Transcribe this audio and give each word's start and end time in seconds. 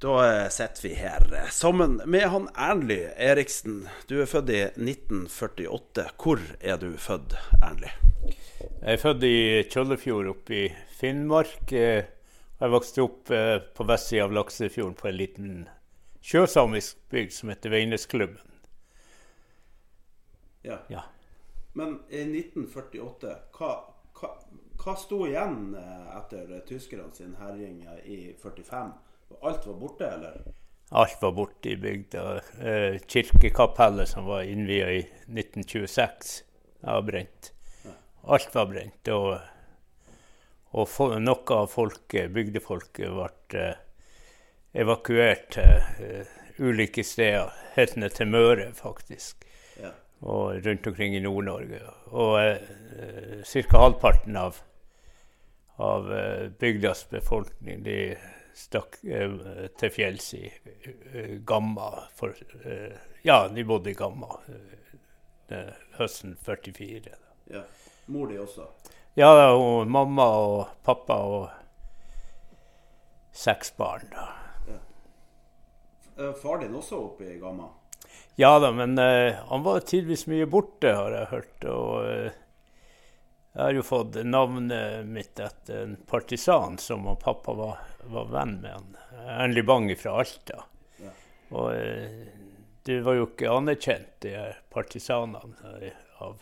Da 0.00 0.50
sitter 0.50 0.88
vi 0.88 0.94
her 0.94 1.48
sammen 1.50 2.00
med 2.04 2.20
han 2.20 2.48
Ernly 2.54 3.08
Eriksen. 3.16 3.88
Du 4.08 4.22
er 4.22 4.26
født 4.26 4.48
i 4.48 4.60
1948. 4.62 6.06
Hvor 6.16 6.40
er 6.60 6.78
du 6.80 6.94
født, 6.96 7.34
Ernly? 7.60 7.90
Jeg 8.80 8.94
er 8.94 9.02
født 9.02 9.26
i 9.28 9.34
Kjøllefjord 9.68 10.30
oppe 10.32 10.56
i 10.56 10.62
Finnmark. 10.96 11.72
Eh, 11.72 12.08
Jeg 12.60 12.72
vokste 12.72 13.04
opp 13.04 13.30
eh, 13.32 13.58
på 13.76 13.84
vestsida 13.88 14.24
av 14.24 14.32
Laksefjorden 14.36 14.96
på 14.96 15.08
en 15.08 15.16
liten 15.16 15.52
sjøsamisk 16.24 16.96
bygd 17.12 17.32
som 17.32 17.52
heter 17.52 17.72
Veinesklubben. 17.72 18.56
Ja. 20.64 20.78
Ja. 20.92 21.04
Men 21.72 21.98
i 22.08 22.20
1948, 22.24 23.36
hva, 23.56 23.70
hva, 24.16 24.32
hva 24.80 24.96
sto 25.00 25.22
igjen 25.28 25.74
eh, 25.76 26.10
etter 26.18 26.56
tyskerne 26.68 27.12
sin 27.16 27.36
herjing 27.40 27.84
i 28.04 28.20
45? 28.42 28.92
Alt 29.40 29.66
var 29.66 29.74
borte, 29.74 30.06
eller? 30.06 30.42
Alt 30.90 31.22
var 31.22 31.32
borte 31.32 31.70
i 31.70 31.76
bygda. 31.76 32.36
Eh, 32.60 32.98
Kirkekapellet 33.06 34.08
som 34.08 34.24
var 34.24 34.42
innvia 34.42 34.90
i 34.92 34.98
1926, 35.26 36.42
var 36.80 37.02
brent. 37.02 37.52
Alt 38.22 38.54
var 38.54 38.66
brent. 38.66 39.08
Og, 39.08 39.38
og 40.70 41.14
noe 41.22 41.56
av 41.56 41.70
folket, 41.70 42.32
bygdefolket 42.34 43.14
ble 43.14 43.60
eh, 43.60 43.78
evakuert 44.82 45.46
til 45.54 45.78
eh, 46.08 46.34
ulike 46.58 47.06
steder. 47.06 47.54
Helt 47.78 47.96
ned 47.96 48.18
til 48.18 48.28
Møre, 48.34 48.72
faktisk. 48.74 49.46
Ja. 49.80 49.94
og 50.20 50.66
rundt 50.66 50.86
omkring 50.86 51.14
i 51.16 51.22
Nord-Norge. 51.22 51.80
Og 52.10 52.34
eh, 52.42 53.46
ca. 53.46 53.78
halvparten 53.78 54.36
av, 54.36 54.58
av 55.78 56.10
bygdas 56.60 57.06
befolkning 57.14 57.86
de 57.86 58.00
stakk 58.60 58.98
eh, 59.04 59.32
til 59.80 59.92
fjells 59.94 60.32
i 60.36 60.44
eh, 60.46 61.36
Gamma. 61.46 61.90
For, 62.16 62.36
eh, 62.64 62.96
ja, 63.26 63.42
de 63.48 63.64
bodde 63.64 63.92
i 63.92 63.98
Gamma 63.98 64.38
høsten 65.98 66.36
44. 66.38 67.10
ja. 67.50 67.64
Mor 68.06 68.28
di 68.30 68.36
også? 68.38 68.68
Ja, 69.18 69.30
og 69.50 69.88
mamma 69.90 70.26
og 70.38 70.68
pappa 70.86 71.16
og 71.26 71.48
seks 73.34 73.72
barn. 73.76 74.06
da. 74.14 74.28
Far 76.38 76.58
din 76.62 76.74
også 76.74 76.98
oppe 77.00 77.26
i 77.32 77.38
Gamma? 77.42 77.68
Ja 78.38 78.58
da, 78.62 78.70
men 78.72 78.98
uh, 78.98 79.34
han 79.50 79.62
var 79.62 79.82
tidvis 79.84 80.26
mye 80.30 80.46
borte, 80.46 80.94
har 80.94 81.12
jeg 81.12 81.30
hørt. 81.30 81.64
Og 81.68 82.06
uh, 82.06 82.30
jeg 83.50 83.62
har 83.62 83.74
jo 83.74 83.82
fått 83.84 84.18
navnet 84.24 85.06
mitt 85.10 85.40
etter 85.42 85.82
en 85.82 85.96
partisan 86.08 86.78
som 86.78 87.08
pappa 87.20 87.54
var, 87.58 87.80
var 88.04 88.24
venn 88.32 88.60
med. 88.60 88.70
han. 88.72 88.96
Ernly 89.26 89.62
Bang 89.62 89.90
fra 89.98 90.18
Alta. 90.20 90.64
Ja. 91.00 91.10
Og 91.50 91.74
eh, 91.74 92.28
det 92.88 93.00
var 93.04 93.18
jo 93.18 93.26
ikke 93.28 93.50
anerkjent, 93.52 94.14
de 94.24 94.34
partisanene 94.72 95.74
eh, 95.82 96.00
av, 96.24 96.40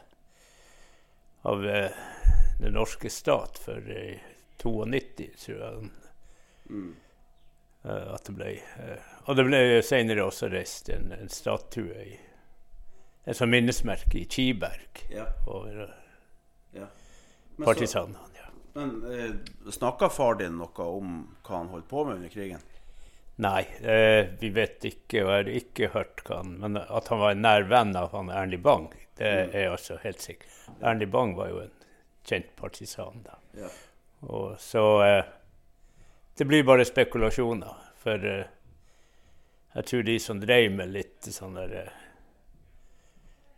av 1.42 1.66
eh, 1.66 1.90
den 2.60 2.74
norske 2.78 3.10
stat 3.10 3.58
før 3.62 3.90
i 3.90 4.06
92, 4.62 5.28
tror 5.44 5.58
jeg. 5.58 5.90
Mm. 6.68 6.88
at 7.88 8.26
det 8.26 8.32
ble, 8.36 8.50
eh, 8.82 9.12
og 9.24 9.36
det 9.38 9.44
ble 9.46 9.60
senere 9.86 10.26
også 10.26 10.50
reist 10.52 10.90
en, 10.92 11.12
en 11.16 11.30
statue 11.32 11.94
i 12.02 12.18
en 13.28 13.34
sånt 13.36 13.52
minnesmerke 13.52 14.18
i 14.20 14.26
Kiberg 14.28 15.04
Ja. 15.12 15.24
over 15.46 15.82
eh, 15.86 15.94
ja. 16.80 16.86
Partisanene. 17.64 18.27
Men 18.78 18.92
eh, 19.10 19.70
snakka 19.72 20.08
far 20.14 20.36
din 20.38 20.60
noe 20.60 20.84
om 20.86 21.14
hva 21.42 21.56
han 21.56 21.70
holdt 21.72 21.88
på 21.90 22.04
med 22.06 22.20
under 22.20 22.30
krigen? 22.30 22.60
Nei, 23.42 23.64
eh, 23.82 24.28
vi 24.38 24.50
vet 24.54 24.84
ikke, 24.86 25.24
og 25.24 25.32
jeg 25.32 25.34
har 25.34 25.50
ikke 25.60 25.88
hørt 25.94 26.22
hva 26.26 26.40
han 26.40 26.56
Men 26.62 26.78
at 26.82 27.10
han 27.10 27.20
var 27.22 27.34
en 27.34 27.42
nær 27.42 27.66
venn 27.70 27.90
av 27.98 28.14
han 28.14 28.30
Ernie 28.30 28.62
Bang, 28.62 28.86
det 29.18 29.32
er 29.50 29.72
altså 29.72 29.98
helt 30.02 30.22
sikkert. 30.22 30.54
Ernie 30.78 31.10
Bang 31.10 31.34
var 31.38 31.50
jo 31.50 31.60
en 31.64 31.74
kjent 32.28 32.54
partisan 32.58 33.22
da. 33.26 33.38
Ja. 33.58 33.70
Og 34.30 34.60
så 34.62 34.84
eh, 35.06 35.24
Det 36.38 36.46
blir 36.46 36.62
bare 36.62 36.86
spekulasjoner. 36.86 37.74
For 37.98 38.30
eh, 38.30 38.46
jeg 39.74 39.90
tror 39.90 40.06
de 40.06 40.18
som 40.22 40.40
drev 40.42 40.70
med 40.74 40.94
litt 40.94 41.30
sånn 41.34 41.58
der 41.58 41.74
eh, 41.82 41.98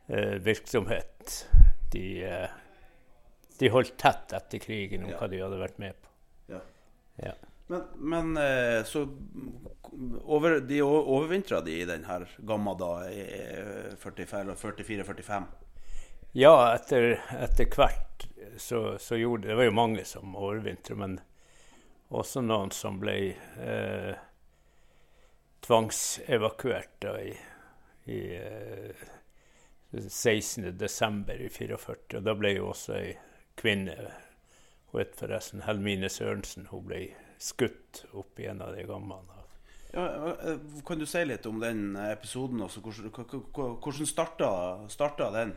eh, 0.08 0.36
virksomhet, 0.44 1.36
de, 1.92 2.04
eh, 2.24 2.59
de 3.60 3.68
holdt 3.72 3.96
tett 4.00 4.32
etter 4.36 4.58
krigen 4.62 5.04
om 5.04 5.10
Ja. 5.12 5.18
hva 5.20 5.28
de 5.30 5.40
hadde 5.42 5.60
vært 5.60 5.78
med 5.82 5.96
på. 6.00 6.08
Ja. 6.54 6.60
Ja. 7.20 7.34
Men, 7.70 7.82
men 7.94 8.36
eh, 8.40 8.80
så 8.88 9.04
over, 10.24 10.56
De 10.60 10.80
overvintra 10.82 11.60
de 11.62 11.76
i 11.82 11.84
den 11.86 12.04
her 12.08 12.24
Gamma 12.48 12.72
da 12.78 12.88
i 13.12 13.22
44-45? 14.00 15.44
Ja, 16.32 16.54
etter, 16.74 17.20
etter 17.38 17.68
hvert 17.74 18.26
så, 18.58 18.98
så 18.98 19.16
gjorde 19.18 19.48
Det 19.48 19.54
var 19.58 19.68
jo 19.68 19.76
mange 19.76 20.04
som 20.06 20.34
overvintra, 20.38 20.96
men 20.98 21.20
også 22.10 22.42
noen 22.42 22.72
som 22.74 22.98
ble 23.02 23.14
eh, 23.62 24.14
tvangsevakuert 25.66 26.96
da 27.04 27.14
i, 27.22 27.36
i 28.10 28.20
eh, 28.36 29.04
16. 30.08 30.78
desember 30.78 31.38
i 31.40 31.48
44. 31.48 32.18
Og 32.18 32.22
da 32.26 32.34
ble 32.38 32.54
jo 32.56 32.70
også 32.72 32.96
ei 32.98 33.12
kvinne, 33.60 33.96
hun 34.90 35.02
het 35.02 35.14
forresten 35.18 35.64
Helmine 35.66 36.10
Sørensen, 36.10 36.68
hun 36.72 36.86
ble 36.88 37.02
skutt 37.40 38.04
opp 38.16 38.40
i 38.40 38.48
en 38.50 38.62
av 38.64 38.74
de 38.76 38.86
gammene. 38.88 39.38
Ja, 39.92 40.06
eh, 40.46 40.58
kan 40.86 41.00
du 41.00 41.06
si 41.08 41.22
litt 41.26 41.46
om 41.50 41.60
den 41.62 41.96
episoden? 42.08 42.62
Også? 42.62 42.82
Hvordan, 42.82 44.06
starta, 44.06 44.50
starta 44.92 45.30
den? 45.34 45.54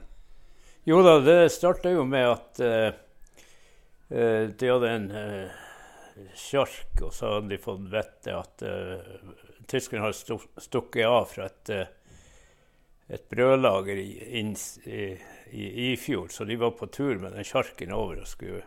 Jo 0.90 1.04
da, 1.06 1.20
det 1.24 1.52
starta 1.54 1.94
jo 1.94 2.04
med 2.08 2.28
at 2.28 2.64
eh, 2.66 2.94
de 4.14 4.70
hadde 4.70 4.90
en 4.90 5.06
uh, 5.10 5.62
sjark, 6.38 7.02
og 7.02 7.14
så 7.16 7.38
hadde 7.38 7.54
de 7.54 7.62
fått 7.62 7.88
vite 7.90 8.36
at 8.38 8.66
uh, 8.68 9.00
tyskerne 9.70 10.06
hadde 10.06 10.38
stukket 10.62 11.08
av 11.08 11.26
fra 11.32 11.48
et, 11.50 11.72
eh, 11.74 11.88
et 13.08 13.30
brødlager 13.30 14.00
i, 14.00 14.10
inn, 14.40 14.54
i, 14.86 15.08
i 15.52 15.92
Ifjord, 15.92 16.32
så 16.32 16.46
de 16.46 16.56
var 16.56 16.72
på 16.80 16.88
tur 16.88 17.20
med 17.20 17.36
den 17.36 17.48
sjarken 17.48 17.92
over 17.96 18.24
og 18.24 18.30
skulle 18.30 18.64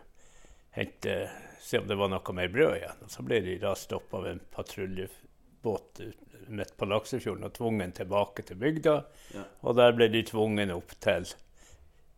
hente, 0.77 1.17
se 1.61 1.81
om 1.81 1.87
det 1.89 1.97
var 1.97 2.11
noe 2.13 2.35
mer 2.37 2.51
brød 2.53 2.77
igjen. 2.77 3.01
Og 3.03 3.11
så 3.11 3.25
ble 3.25 3.41
de 3.43 3.57
da 3.61 3.73
stoppa 3.75 4.21
av 4.21 4.29
en 4.29 4.43
patruljebåt 4.53 6.01
midt 6.47 6.77
på 6.77 6.87
Laksefjorden 6.87 7.47
og 7.49 7.55
tvunget 7.57 7.97
tilbake 7.97 8.45
til 8.47 8.59
bygda. 8.61 8.95
Ja. 9.33 9.43
Og 9.65 9.75
der 9.79 9.95
ble 9.97 10.07
de 10.13 10.23
tvunget 10.27 10.71
opp 10.75 10.93
til 11.03 11.27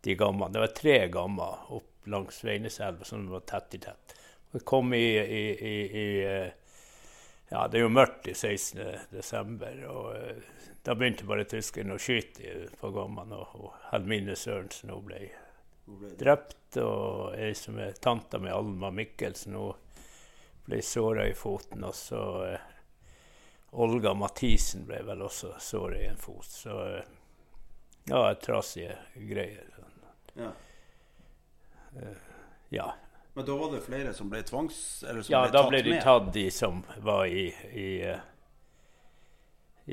de 0.04 0.16
gamma. 0.20 0.48
Det 0.52 0.62
var 0.62 0.74
tre 0.76 0.98
gamma 1.12 1.48
opp 1.72 1.88
langs 2.10 2.44
Veineselva 2.44 3.04
som 3.04 3.26
var 3.32 3.44
tett 3.48 3.76
i 3.76 3.82
tett. 3.82 4.14
Og 4.52 4.64
kom 4.66 4.94
i, 4.94 5.04
i, 5.18 5.42
i, 5.56 5.74
i 6.04 6.06
eh, 6.26 6.59
Ja, 7.50 7.66
det 7.68 7.80
er 7.80 7.82
jo 7.82 7.90
mørkt 7.90 8.28
i 8.30 8.34
16. 8.34 8.80
desember, 9.10 9.78
og 9.90 10.12
eh, 10.14 10.42
da 10.86 10.94
begynte 10.94 11.26
bare 11.26 11.48
tyskerne 11.50 11.96
å 11.96 12.00
skyte 12.02 12.68
på 12.78 12.92
gommene, 12.94 13.40
og, 13.42 13.56
og 13.58 13.88
Helmine 13.90 14.36
Sørensen 14.38 14.92
hun 14.94 15.02
ble 15.08 15.24
drept, 16.20 16.78
og 16.78 17.34
ei 17.34 17.50
som 17.58 17.80
er 17.82 17.98
tanta 17.98 18.38
med 18.38 18.54
Alma 18.54 18.92
Mikkelsen, 18.94 19.58
hun 19.58 19.74
ble 20.68 20.78
såra 20.86 21.26
i 21.26 21.34
foten, 21.34 21.82
og 21.88 21.96
så 21.98 22.22
eh, 22.46 22.68
Olga 23.82 24.14
Mathisen 24.14 24.86
ble 24.86 25.02
vel 25.06 25.26
også 25.26 25.56
såra 25.58 25.98
i 25.98 26.06
en 26.06 26.22
fot. 26.22 26.46
Så 26.46 26.78
eh, 26.86 27.12
ja, 28.10 28.22
trasige 28.38 28.94
greier. 29.14 29.66
Ja. 30.38 30.52
Ja, 32.70 32.92
Men 33.40 33.46
da 33.48 33.56
var 33.56 33.72
det 33.72 33.80
flere 33.86 34.12
som 34.14 34.28
ble 34.32 34.42
tvangs... 34.44 34.78
Eller 35.08 35.24
som 35.24 35.32
ja 35.34 35.42
ble 35.46 35.54
da 35.56 35.62
ble 35.70 35.80
de 35.86 35.94
med? 35.96 36.02
tatt, 36.04 36.28
de 36.34 36.46
som 36.52 36.82
var 37.04 37.24
i, 37.26 37.46
i, 37.72 37.88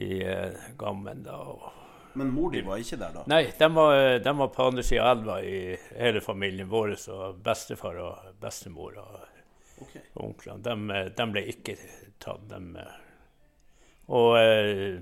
i 0.03 0.11
Gammen. 0.77 1.23
da. 1.23 1.39
Men 2.17 2.31
mor 2.33 2.51
di 2.51 2.61
var 2.65 2.81
ikke 2.81 2.97
der 2.97 3.13
da? 3.13 3.23
nei, 3.29 3.43
de 3.59 3.67
var, 3.75 3.95
de 4.25 4.31
var 4.39 4.47
på 4.53 4.63
andre 4.71 4.83
sida 4.83 5.03
av 5.05 5.19
elva 5.19 5.35
i 5.45 5.57
hele 5.99 6.21
familien 6.25 6.69
vår, 6.71 6.95
og 7.13 7.41
bestefar 7.45 7.99
og 8.03 8.31
bestemor. 8.41 8.99
Og, 9.03 9.25
Ok. 9.77 9.91
onklene. 10.25 10.63
De, 10.65 11.01
de 11.13 11.25
ble 11.29 11.41
ikke 11.51 11.75
tatt. 12.23 12.47
De, 12.49 12.85
og 14.09 14.31
eh, 14.39 14.95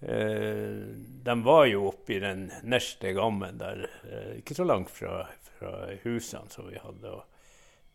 eh, 0.00 0.78
de 1.26 1.34
var 1.44 1.66
jo 1.68 1.82
oppe 1.90 2.16
i 2.16 2.20
den 2.22 2.46
neste 2.64 3.12
gammen 3.18 3.58
der, 3.60 3.84
eh, 4.08 4.30
ikke 4.40 4.56
så 4.56 4.64
langt 4.64 4.88
fra, 4.88 5.26
fra 5.58 5.72
husene 6.04 6.50
som 6.52 6.68
vi 6.70 6.80
hadde. 6.82 7.14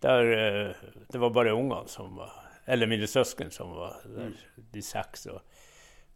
Der, 0.01 0.31
eh, 0.33 0.75
det 1.09 1.21
var 1.21 1.29
bare 1.29 1.53
ungene 1.53 1.87
som 1.87 2.15
var 2.17 2.31
Eller 2.65 2.87
mine 2.87 3.07
søsken 3.07 3.51
som 3.51 3.71
var 3.75 3.95
der, 4.05 4.33
de 4.71 4.81
seks. 4.85 5.25
Og, 5.33 5.41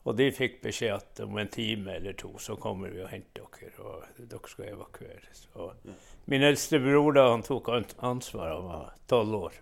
og 0.06 0.16
de 0.16 0.28
fikk 0.32 0.60
beskjed 0.62 0.94
at 0.94 1.22
om 1.26 1.38
en 1.42 1.50
time 1.50 1.96
eller 1.98 2.14
to 2.14 2.30
så 2.40 2.56
kommer 2.62 2.94
vi 2.94 3.02
og 3.02 3.10
henter 3.10 3.48
dere, 3.58 3.72
og 3.82 4.20
dere 4.30 4.52
skal 4.52 4.70
evakueres. 4.70 5.48
Og 5.58 5.90
min 6.30 6.46
eldste 6.46 6.80
bror 6.80 7.18
da, 7.18 7.26
han 7.32 7.44
tok 7.44 7.72
ansvar, 7.74 8.54
han 8.54 8.70
var 8.70 8.94
tolv 9.10 9.40
år. 9.40 9.58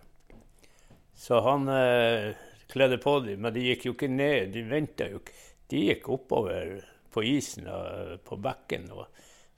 Så 1.16 1.40
han 1.48 1.72
eh, 1.72 2.36
kledde 2.68 2.98
på 2.98 3.20
dem, 3.24 3.42
men 3.42 3.54
de 3.56 3.64
gikk 3.70 3.88
jo 3.88 3.96
ikke 3.96 4.12
ned, 4.12 4.52
de 4.54 4.68
venta 4.68 5.08
jo 5.08 5.24
ikke. 5.24 5.40
De 5.72 5.86
gikk 5.88 6.10
oppover 6.12 6.76
på 7.14 7.24
isen 7.26 7.70
og 7.72 8.20
på 8.28 8.38
bekken, 8.44 8.90
og, 8.92 9.08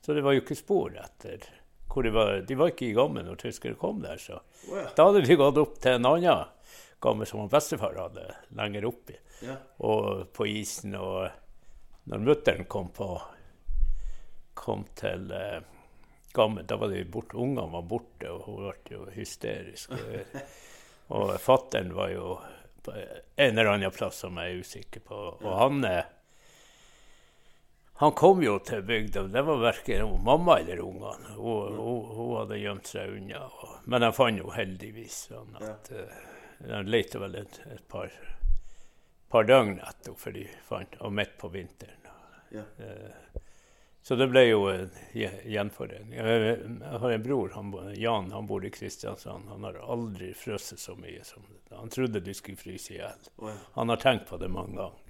så 0.06 0.13
det 0.13 0.24
var 0.24 0.36
jo 0.36 0.44
ikke 0.44 0.57
spor 0.60 0.94
etter 1.01 1.42
hvor 1.95 2.03
de 2.03 2.12
var. 2.12 2.33
De 2.47 2.57
var 2.59 2.74
ikke 2.74 2.89
i 2.89 2.95
gammen 2.97 3.25
når 3.27 3.39
tyskere 3.45 3.80
kom 3.80 4.01
der, 4.03 4.19
så 4.21 4.42
oh, 4.42 4.75
ja. 4.75 4.89
da 4.97 5.07
hadde 5.07 5.24
de 5.25 5.38
gått 5.39 5.62
opp 5.62 5.80
til 5.80 5.97
en 5.97 6.09
annen 6.12 6.51
gamme 7.06 7.27
som 7.30 7.47
bestefar 7.51 7.95
hadde 8.00 8.27
lenger 8.57 8.89
oppi 8.89 9.15
Ja. 9.44 9.56
og 9.83 10.31
på 10.33 10.47
isen. 10.47 10.95
Og 11.00 11.30
når 12.12 12.27
mutter'n 12.27 12.68
kom 12.71 12.92
på 12.95 13.09
kom 14.56 14.86
til 14.95 15.31
eh, 15.36 15.59
gammen, 16.33 16.65
da 16.65 16.77
var 16.80 16.89
de 16.89 17.03
borte, 17.03 17.38
ungene 17.38 17.68
var 17.74 17.83
borte, 17.89 18.31
og 18.31 18.48
hun 18.48 18.62
ble 18.63 18.95
jo 18.95 19.07
hysterisk. 19.15 19.91
Og, 21.13 21.36
fattern 21.38 21.91
var 21.94 22.09
jo 22.09 22.31
på 22.81 22.94
en 22.98 23.59
eller 23.59 23.75
annen 23.75 23.91
plass 23.94 24.24
som 24.24 24.39
jeg 24.41 24.56
er 24.56 24.63
usikker 24.63 25.03
på. 25.06 25.19
Og 25.44 25.51
han 25.59 25.83
eh, 25.86 26.07
han 28.01 28.12
kom 28.12 28.42
jo 28.44 28.57
til 28.59 28.81
bygda. 28.83 29.24
Det 29.31 29.42
var 29.47 29.62
verken 29.62 30.15
mamma 30.24 30.57
eller 30.59 30.81
ungene. 30.83 31.36
Hun, 31.38 31.77
hun, 31.80 32.01
hun 32.18 32.31
hadde 32.42 32.57
gjemt 32.59 32.89
seg 32.92 33.13
unna. 33.18 33.45
Og, 33.47 33.75
men 33.86 34.03
jeg 34.07 34.18
fant 34.18 34.42
jo 34.42 34.50
heldigvis 34.56 35.19
sånn 35.30 35.56
at 35.62 35.92
eh, 35.95 36.18
De 36.65 36.81
lette 36.88 37.19
vel 37.19 37.36
et, 37.39 37.59
et 37.71 37.83
par, 37.92 38.12
par 39.31 39.47
døgn 39.47 39.77
etter 39.80 40.12
henne, 40.12 40.19
for 40.19 40.36
de 40.36 40.44
fant 40.68 41.00
henne 41.00 41.15
midt 41.21 41.38
på 41.39 41.50
vinteren. 41.53 42.12
Ja. 42.56 42.63
Uh, 42.80 43.42
så 44.06 44.15
det 44.15 44.27
ble 44.30 44.44
jo 44.45 44.68
en 44.69 44.91
gje- 45.18 45.41
gjenforening. 45.50 46.12
Jeg 46.13 47.00
har 47.01 47.12
en 47.15 47.24
bror, 47.25 47.50
han, 47.56 47.71
Jan, 47.98 48.27
han 48.31 48.45
bor 48.48 48.63
i 48.68 48.69
Kristiansand. 48.69 49.48
Han 49.50 49.63
har 49.65 49.80
aldri 49.81 50.30
frosset 50.38 50.80
så 50.80 50.94
mye 51.00 51.24
som 51.25 51.41
det. 51.50 51.74
Han 51.74 51.89
trodde 51.89 52.21
du 52.21 52.30
skulle 52.38 52.59
fryse 52.62 52.94
i 52.94 53.00
hjel. 53.00 53.25
Oh, 53.41 53.50
ja. 53.50 53.56
Han 53.80 53.89
har 53.89 53.98
tenkt 54.03 54.27
på 54.30 54.38
det 54.38 54.51
mange 54.53 54.77
ganger. 54.77 55.01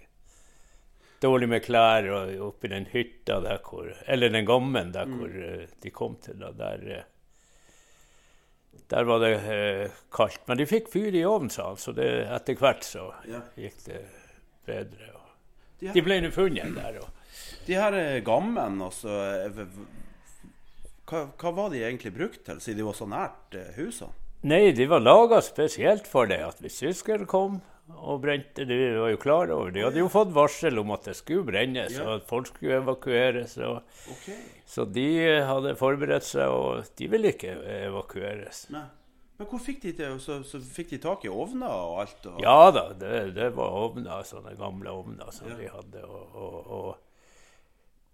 Dårlig 1.25 1.47
med 1.49 1.63
klær 1.65 2.05
og 2.13 2.31
oppi 2.51 2.69
den 2.69 2.85
hytta 2.91 3.39
der 3.41 3.57
hvor 3.65 3.87
Eller 4.05 4.29
den 4.33 4.45
gammen 4.45 4.91
der 4.93 5.09
hvor 5.09 5.31
eh, 5.49 5.65
de 5.81 5.91
kom 5.95 6.15
til. 6.21 6.37
Da, 6.41 6.51
der, 6.59 6.85
eh, 6.99 7.03
der 8.91 9.03
var 9.07 9.19
det 9.23 9.33
eh, 9.49 9.89
kaldt. 10.13 10.43
Men 10.49 10.59
de 10.59 10.67
fikk 10.69 10.89
fyr 10.93 11.15
i 11.15 11.23
ovnen, 11.25 11.49
sa 11.53 11.69
han, 11.71 11.79
så 11.81 11.93
det, 11.95 12.09
etter 12.35 12.59
hvert 12.61 12.85
så 12.85 13.07
Ja. 13.29 13.41
gikk 13.57 13.79
det 13.87 14.01
bedre. 14.67 15.11
De 15.79 15.87
her, 15.89 15.93
de 15.97 16.03
ble 16.05 16.19
nå 16.23 16.29
funnet 16.31 16.75
der. 16.75 16.99
Og, 17.01 17.09
de 17.67 17.73
her 17.79 17.97
gammen, 18.27 18.81
altså 18.85 19.09
eh, 19.09 19.49
v- 19.55 19.65
v- 19.65 19.87
hva, 21.09 21.23
hva 21.37 21.51
var 21.57 21.69
de 21.73 21.81
egentlig 21.85 22.13
brukt 22.15 22.43
til, 22.47 22.61
siden 22.63 22.79
de 22.81 22.85
var 22.87 22.95
så 22.97 23.07
nært 23.09 23.57
husene? 23.79 24.13
Nei, 24.45 24.71
de 24.77 24.85
var 24.89 25.01
laga 25.01 25.39
spesielt 25.41 26.05
for 26.09 26.29
det. 26.29 26.37
At 26.45 26.59
hvis 26.61 26.77
tyskere 26.83 27.25
kom 27.29 27.59
og 27.93 28.21
brente 28.23 28.65
De 28.65 28.75
var 28.97 29.11
jo 29.13 29.17
klar 29.21 29.51
over 29.53 29.69
det. 29.71 29.79
De 29.79 29.85
hadde 29.85 29.99
jo 30.01 30.09
fått 30.09 30.31
varsel 30.33 30.79
om 30.81 30.91
at 30.95 31.03
det 31.05 31.15
skulle 31.19 31.45
brennes, 31.45 31.93
Ja. 31.93 32.03
og 32.07 32.15
at 32.21 32.27
folk 32.27 32.47
skulle 32.49 32.79
evakueres. 32.81 33.57
Og, 33.61 33.81
Ok. 34.09 34.27
så 34.65 34.85
de 34.91 35.05
eh, 35.21 35.45
hadde 35.45 35.75
forberedt 35.77 36.23
seg, 36.25 36.49
og 36.49 36.85
de 36.97 37.07
ville 37.07 37.31
ikke 37.33 37.53
evakueres. 37.85 38.69
Nei. 38.73 38.85
Men 39.37 39.47
hvor 39.51 39.59
fikk 39.59 39.81
de 39.83 39.91
det? 39.91 40.09
så, 40.23 40.37
så 40.47 40.61
fikk 40.63 40.89
de 40.95 40.97
tak 41.03 41.25
i 41.25 41.29
ovner 41.29 41.67
og 41.67 41.97
alt? 42.05 42.25
Og... 42.25 42.37
Ja 42.41 42.71
da, 42.71 42.85
det, 42.95 43.33
det 43.35 43.49
var 43.57 43.73
ovner, 43.83 44.23
sånne 44.23 44.55
gamle 44.57 44.89
ovner 44.95 45.31
som 45.35 45.49
Ja. 45.51 45.55
de 45.59 45.67
hadde. 45.73 46.03
Og, 46.07 46.35
og, 46.35 46.71
og, 46.71 46.95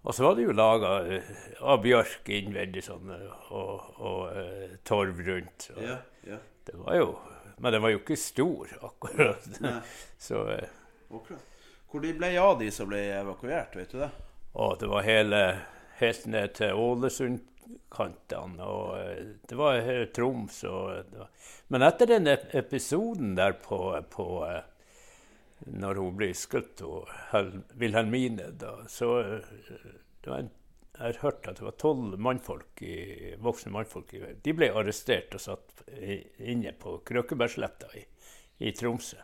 og 0.04 0.16
så 0.18 0.24
var 0.26 0.36
det 0.36 0.48
jo 0.48 0.56
laga 0.58 1.22
av 1.62 1.84
bjørk 1.84 2.26
innvendig 2.34 2.82
sånn, 2.88 3.12
og, 3.54 3.92
og 4.02 4.02
og 4.02 4.80
torv 4.84 5.22
rundt. 5.28 5.68
Så 5.70 5.78
Ja, 5.80 6.00
ja. 6.26 6.40
det 6.66 6.76
var 6.82 6.96
jo 6.98 7.12
Men 7.62 7.76
den 7.76 7.84
var 7.84 7.94
jo 7.94 8.02
ikke 8.02 8.18
stor, 8.18 8.72
akkurat. 8.82 9.48
Nei. 9.62 9.78
Så 10.18 10.44
eh, 10.50 10.70
Akkurat. 11.12 11.48
Hvor 11.92 12.02
de 12.02 12.14
ble 12.16 12.30
av, 12.40 12.56
de 12.60 12.70
som 12.72 12.88
ble 12.88 13.02
evakuert, 13.18 13.76
vet 13.76 13.92
du 13.92 14.00
det? 14.00 14.10
Å, 14.54 14.68
det 14.80 14.88
var 14.88 15.04
hele, 15.04 15.42
helt 16.00 16.28
ned 16.32 16.54
til 16.56 16.80
Ålesund-kantene. 16.80 18.64
Og 18.64 18.96
eh, 18.98 19.34
det 19.50 19.58
var 19.60 19.82
Troms. 20.16 20.62
Og 20.72 21.12
det 21.12 21.20
var. 21.20 21.30
Men 21.68 21.86
etter 21.86 22.14
den 22.14 22.32
episoden 22.32 23.36
der 23.38 23.60
på, 23.62 23.82
på 24.16 24.28
eh, 24.48 24.64
Når 25.84 26.00
hun 26.02 26.16
ble 26.18 26.32
skutt, 26.34 26.82
og 26.82 27.12
Wilhelmine, 27.78 28.50
da, 28.58 28.80
så 28.90 29.12
eh, 29.20 29.60
det 30.24 30.32
var 30.32 30.46
en, 30.46 30.50
Jeg 31.02 31.16
har 31.16 31.24
hørt 31.24 31.48
at 31.50 31.58
det 31.58 31.66
var 31.66 31.78
tolv 31.82 32.14
mannfolk, 32.22 32.84
voksne 33.42 33.72
mannfolk 33.74 34.12
De 34.46 34.54
ble 34.54 34.68
arrestert 34.70 35.34
og 35.34 35.42
satt 35.42 35.82
inne 36.38 36.76
på 36.78 37.00
Krøkebergsletta 37.10 37.90
i, 37.98 38.04
i 38.62 38.74
Tromsø. 38.78 39.18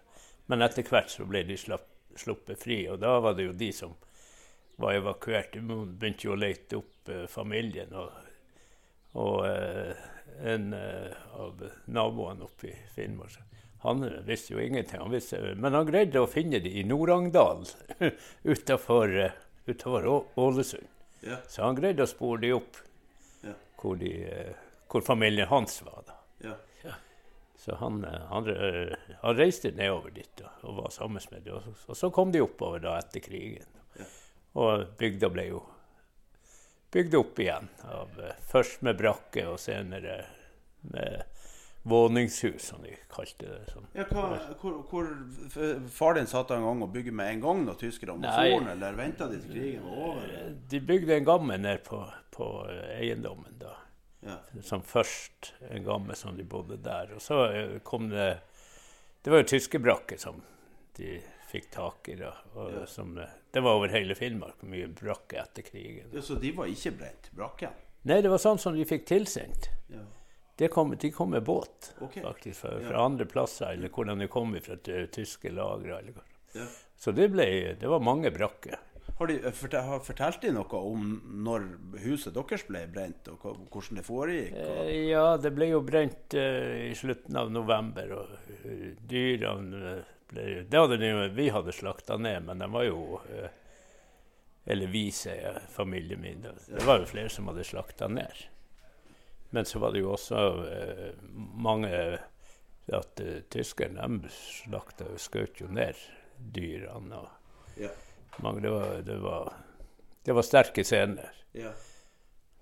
Men 0.50 0.66
etter 0.66 0.88
hvert 0.88 1.12
så 1.14 1.28
ble 1.30 1.44
de 1.46 1.58
sluppet 1.60 2.58
fri, 2.58 2.80
og 2.90 2.98
da 3.04 3.18
var 3.22 3.38
det 3.38 3.50
jo 3.50 3.56
de 3.60 3.70
som 3.76 3.94
var 4.78 4.98
evakuert. 4.98 5.54
De 5.54 5.62
begynte 5.62 6.28
jo 6.28 6.34
å 6.36 6.40
lete 6.40 6.80
opp 6.80 7.12
eh, 7.12 7.26
familien. 7.32 7.94
Og, 7.98 8.10
og 9.22 9.46
eh, 9.50 10.06
en 10.48 10.72
eh, 10.78 11.14
av 11.38 11.64
naboene 11.86 12.48
oppe 12.48 12.72
i 12.72 12.76
Finnmark 12.96 13.44
han 13.84 14.02
visste 14.26 14.56
jo 14.56 14.60
ingenting. 14.60 15.00
Han 15.00 15.14
visste, 15.14 15.38
men 15.56 15.76
han 15.78 15.86
greide 15.88 16.20
å 16.20 16.28
finne 16.28 16.58
dem 16.60 16.74
i 16.80 16.82
Nord-Angdal 16.84 17.62
utafor 18.52 19.14
Ålesund. 20.36 20.97
Ja. 21.28 21.38
Så 21.48 21.64
han 21.66 21.76
greide 21.78 22.04
å 22.06 22.10
spore 22.10 22.42
de 22.42 22.54
opp 22.56 22.78
Ja. 23.44 23.54
hvor, 23.82 23.96
de, 24.00 24.12
eh, 24.26 24.54
hvor 24.90 25.02
familien 25.06 25.48
hans 25.52 25.82
var. 25.86 26.04
da. 26.08 26.14
Ja. 26.48 26.56
Så 27.58 27.76
han, 27.76 28.04
eh, 28.06 28.26
han, 28.30 28.48
eh, 28.50 28.94
han 29.22 29.36
reiste 29.36 29.72
nedover 29.76 30.12
dit 30.14 30.30
da, 30.40 30.52
og 30.64 30.76
var 30.84 30.90
sammen 30.94 31.22
med 31.32 31.44
dem. 31.44 31.56
Og, 31.58 31.64
så- 31.64 31.90
og 31.90 31.96
så 31.98 32.10
kom 32.14 32.32
de 32.32 32.40
oppover 32.46 32.80
da 32.80 32.98
etter 33.00 33.20
krigen. 33.20 33.66
Og 34.56 34.86
bygda 34.98 35.30
ble 35.30 35.48
jo 35.50 35.64
bygd 36.92 37.16
opp 37.20 37.40
igjen. 37.44 37.68
Av, 37.84 38.10
først 38.48 38.82
med 38.82 38.98
brakke, 38.98 39.44
og 39.48 39.60
senere 39.60 40.26
med 40.94 41.24
våningshus, 41.90 42.62
som 42.72 42.82
de 42.84 42.94
kalte 43.12 43.48
det. 43.48 43.60
Sånn. 43.72 43.88
Ja, 43.96 44.06
hva, 44.12 44.26
hvor, 44.62 44.78
hvor 44.92 45.10
Far 45.94 46.18
din 46.18 46.28
satte 46.30 46.56
en 46.58 46.66
gang 46.68 46.84
og 46.86 46.92
bygde 46.94 47.14
med 47.16 47.32
en 47.36 47.44
gang 47.46 47.64
når 47.68 47.80
tyskerne 47.82 48.18
var 48.22 48.44
Nei. 48.44 48.72
eller 48.74 48.98
venta 48.98 49.28
de 49.32 49.40
til 49.42 49.54
krigen 49.56 49.86
var 49.88 50.04
over? 50.10 50.36
De 50.74 50.82
bygde 50.92 51.16
en 51.18 51.28
gamme 51.28 51.58
ned 51.64 51.84
på, 51.88 52.02
på 52.36 52.50
eh, 52.72 52.98
eiendommen 53.02 53.58
da. 53.62 53.76
Ja. 54.28 54.40
som 54.66 54.82
først 54.84 55.54
en 55.70 55.84
gamme 55.86 56.16
som 56.18 56.36
de 56.36 56.44
bodde 56.44 56.80
der. 56.84 57.14
Og 57.16 57.22
så 57.24 57.44
eh, 57.54 57.80
kom 57.86 58.10
det 58.12 58.40
Det 59.24 59.32
var 59.32 59.44
jo 59.44 59.50
tyskerbrakker 59.54 60.18
som 60.20 60.42
de 60.98 61.20
fikk 61.52 61.70
tak 61.72 62.10
i. 62.12 62.16
da. 62.20 62.34
Og 62.56 62.88
som, 62.90 63.18
eh, 63.22 63.30
det 63.54 63.64
var 63.64 63.78
over 63.80 63.92
hele 63.94 64.16
Finnmark, 64.16 64.64
mye 64.68 64.88
brakker 64.88 65.44
etter 65.46 65.64
krigen. 65.68 66.10
ja, 66.14 66.22
Så 66.22 66.36
de 66.42 66.52
var 66.58 66.68
ikke 66.72 66.92
brent, 67.00 67.30
brakkene? 67.36 67.74
Nei, 68.08 68.22
det 68.24 68.30
var 68.32 68.40
sånn 68.40 68.60
som 68.60 68.76
de 68.76 68.86
fikk 68.88 69.06
tilsendt. 69.10 69.70
Ja. 69.92 70.04
Det 70.58 70.72
kom, 70.74 70.96
de 70.98 71.12
kom 71.14 71.30
med 71.36 71.44
båt, 71.46 71.92
okay. 72.02 72.24
faktisk, 72.24 72.64
fra, 72.64 72.74
fra 72.82 73.06
andre 73.06 73.28
plasser, 73.30 73.76
eller 73.76 73.94
hvordan 73.94 74.24
de 74.24 74.28
kom 74.32 74.56
fra 74.66 74.78
tyske 75.14 75.52
lagre. 75.54 76.00
eller. 76.00 76.22
Ja. 76.56 76.66
Så 76.98 77.14
det, 77.14 77.30
ble, 77.30 77.76
det 77.78 77.90
var 77.92 78.02
mange 78.02 78.32
brakker. 78.34 78.80
Har 79.18 79.28
de 79.28 79.78
har 79.82 80.02
fortalt 80.06 80.42
de 80.42 80.52
noe 80.54 80.80
om 80.82 81.06
når 81.46 81.64
huset 82.04 82.36
deres 82.36 82.66
ble 82.68 82.84
brent, 82.94 83.30
og 83.32 83.46
hvordan 83.74 83.98
det 83.98 84.06
foregikk? 84.06 84.58
Og... 84.62 84.82
Eh, 84.84 85.06
Ja, 85.10 85.38
det 85.42 85.54
ble 85.58 85.72
jo 85.72 85.82
brent 85.86 86.36
eh, 86.38 86.90
i 86.92 86.96
slutten 86.98 87.38
av 87.40 87.50
november, 87.54 88.14
og 88.20 88.52
eh, 88.60 88.92
dyrene 89.10 89.94
eh, 89.94 90.12
ble 90.30 90.46
Det 90.70 90.82
hadde 90.84 91.00
de, 91.02 91.14
vi 91.34 91.48
hadde 91.54 91.74
slakta 91.74 92.18
ned, 92.22 92.46
men 92.50 92.62
de 92.62 92.68
var 92.70 92.86
jo 92.86 93.22
eh, 93.32 93.50
Eller 94.68 94.92
vi, 94.92 95.08
sier 95.16 95.62
familien 95.72 96.22
min. 96.22 96.44
Det 96.44 96.86
var 96.86 97.02
jo 97.02 97.10
flere 97.10 97.32
som 97.32 97.48
hadde 97.50 97.66
slakta 97.66 98.10
ned. 98.12 98.46
Men 99.50 99.66
så 99.66 99.80
var 99.80 99.92
det 99.96 100.00
jo 100.04 100.12
også 100.12 100.40
eh, 100.68 101.14
mange 101.56 101.92
at 102.94 103.20
uh, 103.20 103.40
tyskerne 103.52 104.30
slakta 104.32 105.08
og 105.12 105.20
skjøt 105.20 105.60
jo 105.62 105.68
ned 105.72 105.96
dyrene. 106.56 107.16
og 107.20 107.80
Ja. 107.80 107.90
mange, 108.44 108.62
det, 108.62 108.72
var, 108.72 109.02
det, 109.04 109.18
var, 109.24 109.54
det 110.24 110.36
var 110.36 110.42
sterke 110.48 110.84
scener 110.84 111.32
Ja. 111.54 111.72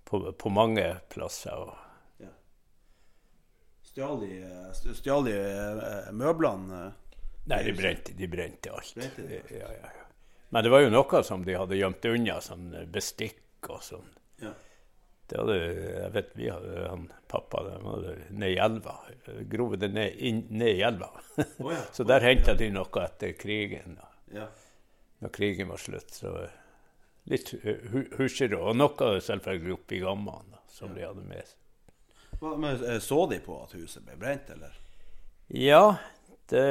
på, 0.05 0.31
på 0.31 0.49
mange 0.49 0.95
plasser. 1.09 1.53
og 1.53 1.75
ja. 2.21 2.31
Stjal 3.85 4.19
de, 4.21 4.31
stjal 4.97 5.25
de 5.29 5.35
eh, 5.37 6.11
møblene? 6.13 6.85
eh? 6.87 7.21
Nei, 7.45 7.61
de 7.67 7.73
brente, 7.77 8.13
de 8.17 8.27
brente 8.27 8.71
alt. 8.73 8.95
Brente 8.97 9.21
de 9.29 9.37
alt? 9.43 9.51
Ja, 9.51 9.69
ja, 9.71 9.91
ja. 9.93 10.05
Men 10.49 10.63
det 10.65 10.71
var 10.73 10.81
jo 10.85 10.89
noe 10.93 11.21
som 11.25 11.43
de 11.45 11.53
hadde 11.57 11.77
gjemt 11.77 12.05
unna, 12.09 12.39
sånn 12.41 12.71
bestikk 12.93 13.69
og 13.69 13.83
sånn. 13.85 14.09
Ja. 15.25 15.32
Det 15.32 15.39
hadde, 15.41 15.55
jeg 16.03 16.10
vet 16.13 16.27
vi 16.38 16.50
hadde, 16.53 16.74
han 16.89 17.08
pappa 17.32 17.63
de 17.65 17.77
hadde 17.82 18.12
ned 18.29 18.51
i 18.53 18.60
elva. 18.62 18.94
Grove 19.50 19.79
det 19.82 19.89
ned, 19.96 20.20
inn, 20.22 20.44
ned 20.53 20.77
i 20.77 20.84
elva. 20.86 21.10
Oh, 21.58 21.72
ja. 21.74 21.79
så 21.98 22.05
der 22.05 22.22
henta 22.22 22.53
de 22.60 22.67
noe 22.70 23.01
etter 23.08 23.34
krigen. 23.34 23.98
Ja. 24.34 24.46
Når 25.25 25.34
krigen 25.34 25.72
var 25.72 25.82
slutt. 25.82 26.13
Så 26.13 26.34
litt 27.32 27.50
hu- 27.63 28.10
husjere. 28.20 28.60
Og 28.62 28.77
noe 28.77 29.15
selvfølgelig 29.25 29.74
oppi 29.79 30.00
gammene 30.03 30.46
da, 30.53 30.62
som 30.70 30.94
de 30.94 31.08
hadde 31.08 31.25
med 31.25 31.41
seg. 31.41 31.58
Men 32.46 32.67
eh, 32.84 33.00
Så 33.01 33.24
de 33.32 33.39
på 33.41 33.58
at 33.63 33.74
huset 33.79 34.05
ble 34.05 34.17
brent, 34.22 34.50
eller? 34.53 34.77
Ja, 35.55 35.96
det, 36.51 36.62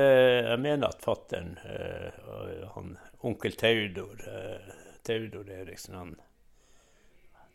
jeg 0.46 0.60
mener 0.62 0.92
at 0.94 1.02
fattern, 1.02 1.56
eh, 1.66 2.22
han 2.76 2.94
onkel 3.26 3.56
Theodor, 3.58 4.22
eh, 4.30 4.70
Theodor 5.02 5.50
Eriksen, 5.50 5.94
han, 5.98 6.14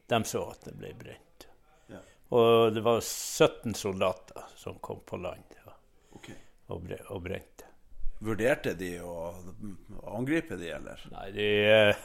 de 0.09 0.23
så 0.23 0.43
at 0.49 0.65
det 0.65 0.73
ble 0.73 0.93
brent. 0.97 1.47
Ja. 1.87 2.01
Og 2.29 2.73
det 2.73 2.81
var 2.81 3.01
17 3.01 3.75
soldater 3.77 4.43
som 4.57 4.79
kom 4.81 5.03
på 5.05 5.17
land 5.21 5.57
ja, 5.65 5.73
okay. 6.17 6.35
og, 6.67 6.81
bre, 6.81 6.97
og 7.13 7.21
brente. 7.27 7.67
Vurderte 8.19 8.73
de 8.75 8.95
å 9.05 9.35
angripe 10.11 10.57
de, 10.59 10.73
eller? 10.75 11.05
Nei, 11.13 11.29
de, 11.35 11.47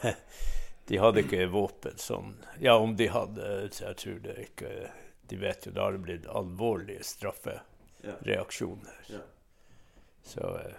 de 0.87 1.01
hadde 1.01 1.25
ikke 1.25 1.49
våpen 1.51 1.97
sånn. 1.99 2.37
Ja, 2.61 2.77
om 2.77 2.95
de 2.95 3.09
hadde, 3.11 3.51
så 3.73 3.89
jeg 3.89 3.99
tror 4.03 4.21
det 4.23 4.37
ikke 4.45 4.71
De 5.25 5.37
vet 5.41 5.65
jo, 5.65 5.73
da 5.73 5.87
har 5.87 5.97
det 5.97 6.05
blitt 6.05 6.27
alvorlige 6.29 7.03
straffereaksjoner. 7.03 8.99
Ja. 9.09 9.23
Så 10.25 10.57
eh, 10.61 10.75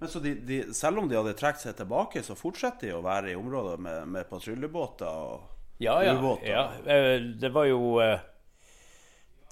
Men 0.00 0.08
så 0.08 0.20
de, 0.24 0.34
de, 0.48 0.62
Selv 0.74 0.98
om 0.98 1.08
de 1.08 1.20
hadde 1.20 1.36
trukket 1.36 1.68
seg 1.68 1.76
tilbake, 1.76 2.24
så 2.24 2.34
fortsetter 2.36 2.88
de 2.88 2.96
å 2.96 3.04
være 3.04 3.34
i 3.34 3.36
området 3.38 3.76
med, 3.84 4.08
med 4.16 4.30
patruljebåter? 4.32 5.06
og 5.06 5.53
Ja, 5.84 5.98
ja. 6.04 6.14
ubåter? 6.18 6.48
ja. 6.50 6.64
Eh, 6.86 7.20
Det 7.40 7.50
var 7.54 7.64
jo 7.68 8.00
eh, 8.02 8.18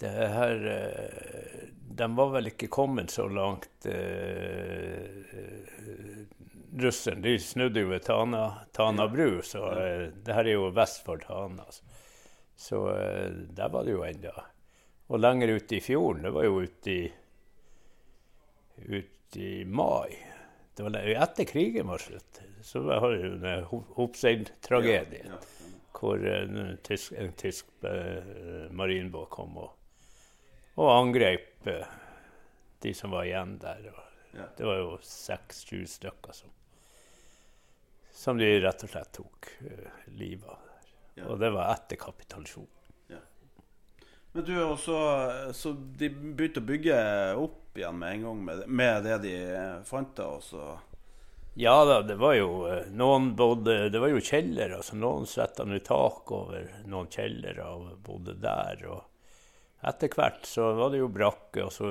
Det 0.01 0.11
her 0.37 0.67
eh, 0.73 1.69
De 2.03 2.09
var 2.17 2.31
vel 2.37 2.51
ikke 2.53 2.71
kommet 2.73 3.11
så 3.13 3.29
langt 3.29 3.87
eh, 3.87 5.09
Russerne 6.73 7.21
de 7.23 7.35
snudde 7.39 7.83
jo 7.85 7.91
ved 7.91 8.05
Tana, 8.07 8.47
Tana 8.73 9.05
bru, 9.13 9.43
så 9.45 9.67
eh, 9.77 10.07
det 10.25 10.33
her 10.33 10.47
er 10.49 10.55
jo 10.57 10.71
vest 10.73 11.03
for 11.05 11.21
Tana. 11.21 11.67
Så, 11.69 11.85
så 12.57 12.79
eh, 12.97 13.27
der 13.53 13.69
var 13.75 13.85
det 13.85 13.93
jo 13.93 14.01
ennå. 14.09 14.33
Og 15.13 15.21
lenger 15.21 15.53
ute 15.59 15.77
i 15.77 15.83
fjorden, 15.85 16.25
det 16.25 16.33
var 16.33 16.47
jo 16.49 16.63
ute 16.65 16.95
i 16.95 17.03
ut 18.89 19.37
i 19.37 19.65
mai. 19.69 20.17
Det 20.77 20.83
var 20.87 20.97
etter 20.97 21.45
krigen 21.45 21.93
var 21.93 22.01
slutt. 22.01 22.41
Så 22.65 22.81
var 22.89 23.05
det 23.13 23.21
jo 23.21 23.35
en 23.37 23.85
Hopseid-tragedien 23.99 25.29
Ja, 25.29 25.37
ja. 25.37 25.62
Hvor 25.93 26.25
en 26.27 26.79
tysk, 26.85 27.13
en 27.19 27.33
tysk 27.39 27.85
eh, 27.89 28.71
marinbåt 28.71 29.31
kom 29.31 29.57
og, 29.63 29.71
og 30.81 30.91
angrep 30.95 31.69
eh, 31.71 31.95
de 32.83 32.95
som 32.97 33.15
var 33.15 33.29
igjen 33.29 33.57
der. 33.63 33.89
Ja. 34.33 34.49
Det 34.57 34.67
var 34.67 34.81
jo 34.81 34.99
seks-sju 35.07 35.85
stykker 35.87 36.37
som, 36.37 36.53
som 38.13 38.41
de 38.41 38.49
rett 38.65 38.85
og 38.85 38.93
slett 38.93 39.13
tok 39.19 39.51
eh, 39.69 40.07
livet 40.19 40.49
av. 40.49 40.63
der. 40.69 40.95
Ja. 41.21 41.27
Og 41.29 41.43
det 41.43 41.53
var 41.55 41.75
etter 41.75 42.01
kapitulasjon. 42.01 42.71
Men 44.33 44.45
du, 44.49 44.55
også 44.65 44.95
så, 44.97 45.53
så 45.53 45.71
de 45.77 46.09
begynte 46.09 46.63
å 46.63 46.65
bygge 46.65 46.95
opp 47.37 47.77
igjen 47.77 47.99
med 48.01 48.15
en 48.15 48.23
gang 48.25 48.39
med, 48.47 48.63
med 48.81 49.05
det 49.05 49.19
de 49.27 49.35
fant 49.85 50.15
da, 50.17 50.31
og 50.39 50.45
så 50.47 50.71
Ja 51.55 51.85
da, 51.85 52.01
det 52.03 52.15
var 52.17 52.35
jo 52.35 52.65
eh, 52.69 52.87
noen 52.97 53.35
bodde 53.37 53.91
Det 53.93 54.01
var 54.01 54.09
jo 54.09 54.21
kjellere. 54.25 54.79
Altså 54.81 54.97
noen 54.97 55.27
svetta 55.29 55.67
nå 55.69 55.79
tak 55.85 56.33
over 56.33 56.69
noen 56.89 57.11
kjellere 57.13 57.67
og 57.69 57.91
bodde 58.07 58.39
der. 58.41 58.85
Og 58.89 59.89
etter 59.89 60.13
hvert 60.17 60.47
så 60.49 60.73
var 60.79 60.93
det 60.95 61.03
jo 61.03 61.11
brakke, 61.13 61.67
og 61.67 61.73
så, 61.75 61.91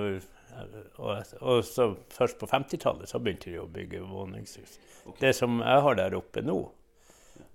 og, 0.98 1.34
og 1.42 1.66
så 1.68 1.92
først 2.10 2.40
på 2.40 2.50
50-tallet 2.50 3.10
så 3.12 3.20
begynte 3.20 3.52
de 3.52 3.60
å 3.62 3.70
bygge 3.70 4.02
våningshus. 4.08 4.80
Det 5.20 5.34
som 5.36 5.60
jeg 5.62 5.84
har 5.86 5.98
der 6.00 6.16
oppe 6.18 6.42
nå, 6.46 6.58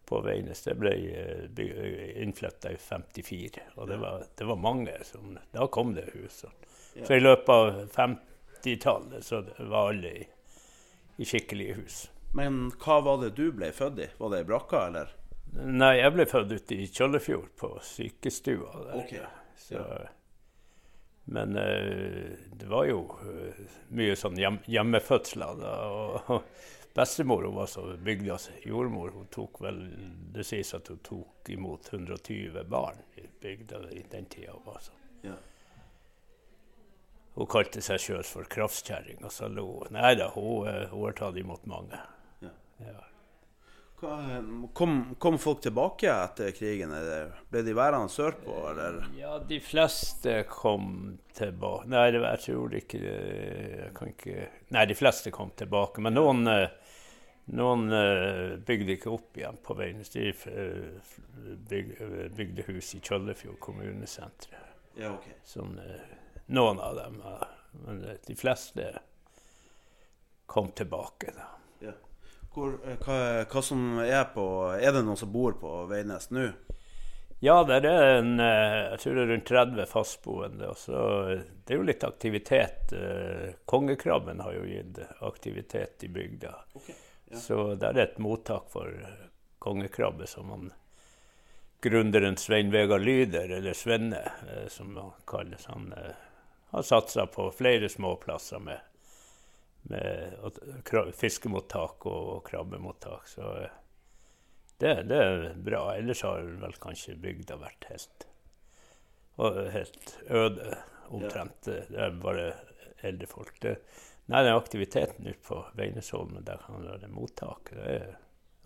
på 0.07 0.21
Veines, 0.23 0.61
det 0.63 0.77
ble 0.79 0.93
innflytta 2.23 2.71
i 2.71 2.79
54. 2.79 3.65
Og 3.75 3.89
det 3.91 3.99
var, 3.99 4.23
det 4.39 4.47
var 4.47 4.61
mange 4.63 4.95
som 5.09 5.35
Da 5.51 5.67
kom 5.67 5.97
det 5.97 6.07
hus. 6.13 6.45
Så 6.95 7.17
i 7.17 7.21
løpet 7.25 7.51
av 7.51 7.81
50-tallet 7.97 9.27
så 9.27 9.43
var 9.59 9.91
alle 9.91 10.13
i 10.21 10.27
i 11.17 11.29
skikkelige 11.29 11.79
hus. 11.81 12.01
Men 12.37 12.67
hva 12.83 13.01
var 13.05 13.23
det 13.23 13.33
du 13.39 13.49
ble 13.57 13.71
født 13.73 14.03
i? 14.05 14.11
Var 14.19 14.33
det 14.33 14.43
i 14.43 14.49
brakka, 14.49 14.83
eller? 14.91 15.15
Nei, 15.57 15.95
jeg 16.01 16.13
ble 16.13 16.27
født 16.29 16.53
ute 16.53 16.77
i 16.77 16.87
Kjøllefjord, 16.93 17.49
på 17.57 17.71
sykestua 17.87 18.83
der. 18.85 18.97
Ok, 19.01 19.15
Så, 19.57 19.83
Men 21.33 21.57
eh, 21.57 22.37
det 22.53 22.69
var 22.69 22.85
jo 22.91 23.01
eh, 23.25 23.63
mye 23.97 24.17
sånn 24.19 24.37
hjem, 24.39 24.59
hjemmefødsler. 24.69 25.57
Da, 25.63 25.73
og, 25.89 26.29
og 26.35 26.93
bestemor 26.97 27.47
hun 27.49 27.57
var 27.57 27.71
så 27.73 27.87
bygdas 27.97 28.51
jordmor. 28.69 29.15
Hun 29.17 29.33
tok 29.33 29.63
vel 29.65 29.81
Det 30.37 30.45
sies 30.45 30.75
at 30.77 30.93
hun 30.93 31.01
tok 31.07 31.51
imot 31.57 31.89
120 31.93 32.61
barn 32.69 33.01
i 33.17 33.25
bygda 33.43 33.81
i 33.97 34.05
den 34.13 34.29
tida. 34.31 34.59
Altså. 34.67 34.93
Ja. 35.25 35.39
Hun 37.37 37.49
kalte 37.53 37.83
seg 37.85 38.01
sjøl 38.01 38.25
for 38.25 38.49
kraftkjerring, 38.49 39.21
og 39.25 39.33
så 39.33 39.51
lo 39.53 39.67
hun. 39.83 39.93
Nei 39.99 40.15
da, 40.17 40.31
hun, 40.33 40.69
eh, 40.71 40.87
hun 40.93 41.05
har 41.05 41.19
tatt 41.19 41.37
imot 41.37 41.67
mange. 41.69 42.01
Ja. 42.41 42.55
Ja. 42.81 42.97
Hva, 43.97 44.17
kom, 44.77 45.15
kom 45.19 45.39
folk 45.41 45.63
tilbake 45.65 46.11
etter 46.13 46.51
krigen? 46.57 46.93
eller 46.93 47.31
Ble 47.49 47.63
de 47.65 47.75
værende 47.77 48.13
sørpå, 48.13 48.57
eller? 48.71 48.99
Ja, 49.17 49.39
de 49.41 49.61
fleste 49.65 50.43
kom 50.51 51.17
tilbake 51.37 51.89
Nei, 51.89 52.11
jeg 52.13 52.43
tror 52.45 52.77
ikke 52.77 53.01
Jeg 53.01 53.95
kan 53.97 54.13
ikke 54.13 54.51
Nei, 54.77 54.85
de 54.89 54.97
fleste 54.99 55.33
kom 55.33 55.53
tilbake. 55.57 56.05
Men 56.05 56.17
noen, 56.19 56.45
eh, 56.53 56.69
noen 57.57 57.89
eh, 57.97 58.57
bygde 58.69 58.99
ikke 58.99 59.15
opp 59.15 59.41
igjen 59.41 59.57
på 59.65 59.77
veien. 59.79 60.05
De 60.13 60.29
eh, 60.51 62.29
bygde 62.37 62.69
hus 62.69 62.93
i 62.97 63.01
Kjøllefjord 63.01 63.61
kommunesenter. 63.65 64.61
Ja, 64.97 65.15
okay. 65.15 65.37
Sånn, 65.45 65.77
eh, 65.81 66.17
noen 66.47 66.81
av 66.81 66.97
dem. 66.97 67.23
Men 67.87 68.05
de 68.27 68.37
fleste 68.37 68.91
kom 70.47 70.73
tilbake. 70.73 71.27
da. 71.37 71.43
Ja. 71.87 71.93
Hvor, 72.55 72.79
eh, 72.87 72.97
hva, 72.97 73.45
hva 73.45 73.63
som 73.63 73.99
er 73.99 74.25
på 74.35 74.47
Er 74.81 74.93
det 74.93 75.05
noen 75.05 75.19
som 75.21 75.33
bor 75.33 75.59
på 75.61 75.73
Veidnes 75.91 76.31
nå? 76.31 76.49
Ja, 77.45 77.59
det 77.69 77.83
er 77.85 78.15
en, 78.17 78.41
eh, 78.41 78.93
jeg 78.93 79.01
tror 79.03 79.15
det 79.15 79.23
er 79.23 79.33
rundt 79.35 79.51
30 79.51 79.87
fastboende. 79.91 80.71
Og 80.71 80.77
så, 80.81 81.03
eh, 81.33 81.43
det 81.65 81.75
er 81.75 81.83
jo 81.83 81.89
litt 81.91 82.05
aktivitet. 82.05 82.95
Kongekrabben 83.67 84.41
har 84.41 84.55
jo 84.55 84.65
gitt 84.65 85.03
aktivitet 85.21 86.05
i 86.05 86.09
bygda. 86.09 86.55
ja. 86.87 87.37
Så 87.37 87.75
det 87.75 87.91
er 87.91 87.99
et 87.99 88.19
mottak 88.19 88.71
for 88.71 88.93
kongekrabbe 89.59 90.27
som 90.27 90.47
man 90.49 90.73
gründeren 91.83 92.39
Svein 92.39 92.71
Vegard 92.71 93.03
Lyder, 93.03 93.51
eller 93.59 93.75
Svenne, 93.75 94.23
som 94.71 94.97
han 94.97 95.13
kalles, 95.27 95.67
han 95.67 95.93
har 96.71 96.83
satsa 96.83 97.27
på 97.27 97.51
flere 97.51 97.89
småplasser 97.89 98.59
med, 98.59 98.81
med 99.83 101.15
fiskemottak 101.15 102.07
og, 102.07 102.45
krabbemottak. 102.49 103.29
Så 103.29 103.53
eh, 103.63 103.77
det, 104.79 104.95
det 105.09 105.21
er 105.23 105.47
bra. 105.57 105.85
Ellers 105.97 106.23
har 106.27 106.43
vel 106.43 106.77
kanskje 106.83 107.17
bygda 107.21 107.57
vært 107.61 107.89
helt, 107.91 108.27
helt 109.73 110.19
øde, 110.29 110.77
omtrent. 111.09 111.63
Det 111.65 112.03
er 112.03 112.21
bare 112.21 112.51
eldre 113.07 113.31
folk. 113.31 113.57
Det, 113.63 113.77
nei, 114.27 114.43
den 114.45 114.59
aktiviteten 114.59 115.27
ute 115.27 115.41
på 115.47 115.63
Veinesholmen, 115.79 116.45
der 116.45 116.61
kan 116.67 116.85
være 116.85 117.09
mottak. 117.13 117.73
Det 117.73 117.97
er 117.97 118.15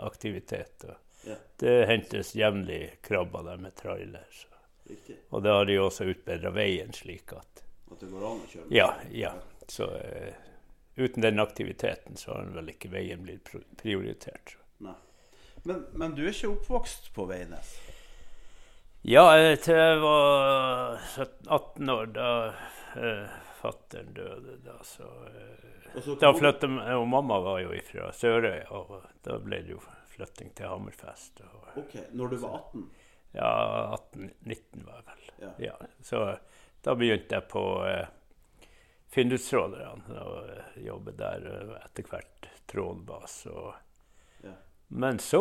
aktivitet. 0.01 0.89
Ja. 1.29 1.35
det 1.61 1.87
hentes 1.87 2.33
jevnlig 2.35 2.95
krabber 3.05 3.45
der 3.45 3.59
med 3.61 3.77
trailer. 3.77 4.25
Så. 4.33 4.49
Riktig. 4.89 5.17
Og 5.29 5.43
da 5.45 5.59
har 5.59 5.67
de 5.69 5.77
også 5.79 6.09
utbedra 6.09 6.51
veien 6.55 6.95
slik 6.97 7.35
at 7.37 7.61
At 7.91 8.01
det 8.01 8.11
går 8.11 8.25
an 8.27 8.41
å 8.45 8.49
kjøre? 8.51 8.67
med? 8.67 8.77
Ja, 8.77 8.89
ja. 9.11 9.33
Så 9.71 9.87
uh, 9.91 10.33
uten 10.97 11.23
den 11.23 11.43
aktiviteten 11.43 12.17
så 12.17 12.35
har 12.35 12.51
vel 12.55 12.73
ikke 12.73 12.91
veien 12.93 13.23
blitt 13.27 13.51
prioritert. 13.81 14.57
Nei. 14.85 14.97
Men, 15.63 15.85
men 15.93 16.15
du 16.17 16.25
er 16.25 16.33
ikke 16.33 16.55
oppvokst 16.55 17.11
på 17.17 17.27
Veines? 17.31 17.75
Ja, 19.03 19.25
til 19.57 19.79
jeg 19.79 20.01
var 20.03 20.99
17-18 21.17 21.93
år, 21.95 22.11
da 22.17 22.31
uh, 22.97 23.39
fattern 23.61 24.13
døde, 24.17 24.59
da 24.65 24.77
så 24.85 25.09
uh, 25.09 25.71
så 26.05 26.15
Da 26.21 26.31
flytta 26.37 26.69
og 26.97 27.09
mamma 27.09 27.41
var 27.43 27.59
jo 27.65 27.75
fra 27.83 28.11
Sørøya, 28.15 28.69
og 28.71 29.01
da 29.27 29.39
ble 29.43 29.59
det 29.67 29.75
jo 29.75 29.81
flytting 30.13 30.53
til 30.55 30.71
Hammerfest. 30.71 31.43
Og, 31.49 31.71
Ok, 31.83 31.97
Når 32.13 32.29
du 32.29 32.37
var 32.45 32.59
18? 32.61 32.85
ja, 33.33 33.51
18-19 33.97 34.85
var 34.87 35.01
jeg 35.01 35.07
vel. 35.09 35.25
Ja. 35.41 35.51
Ja, 35.59 35.75
så 36.03 36.23
da 36.83 36.95
begynte 36.95 37.35
jeg 37.39 37.49
på, 37.53 37.65
eh, 37.89 38.09
Finndustrålerne 39.11 40.21
og 40.23 40.79
jobbe 40.79 41.13
der. 41.19 41.47
Etter 41.83 42.07
hvert 42.07 42.47
trålbas. 42.71 43.41
Ja. 44.45 44.53
Men 44.89 45.19
så 45.19 45.41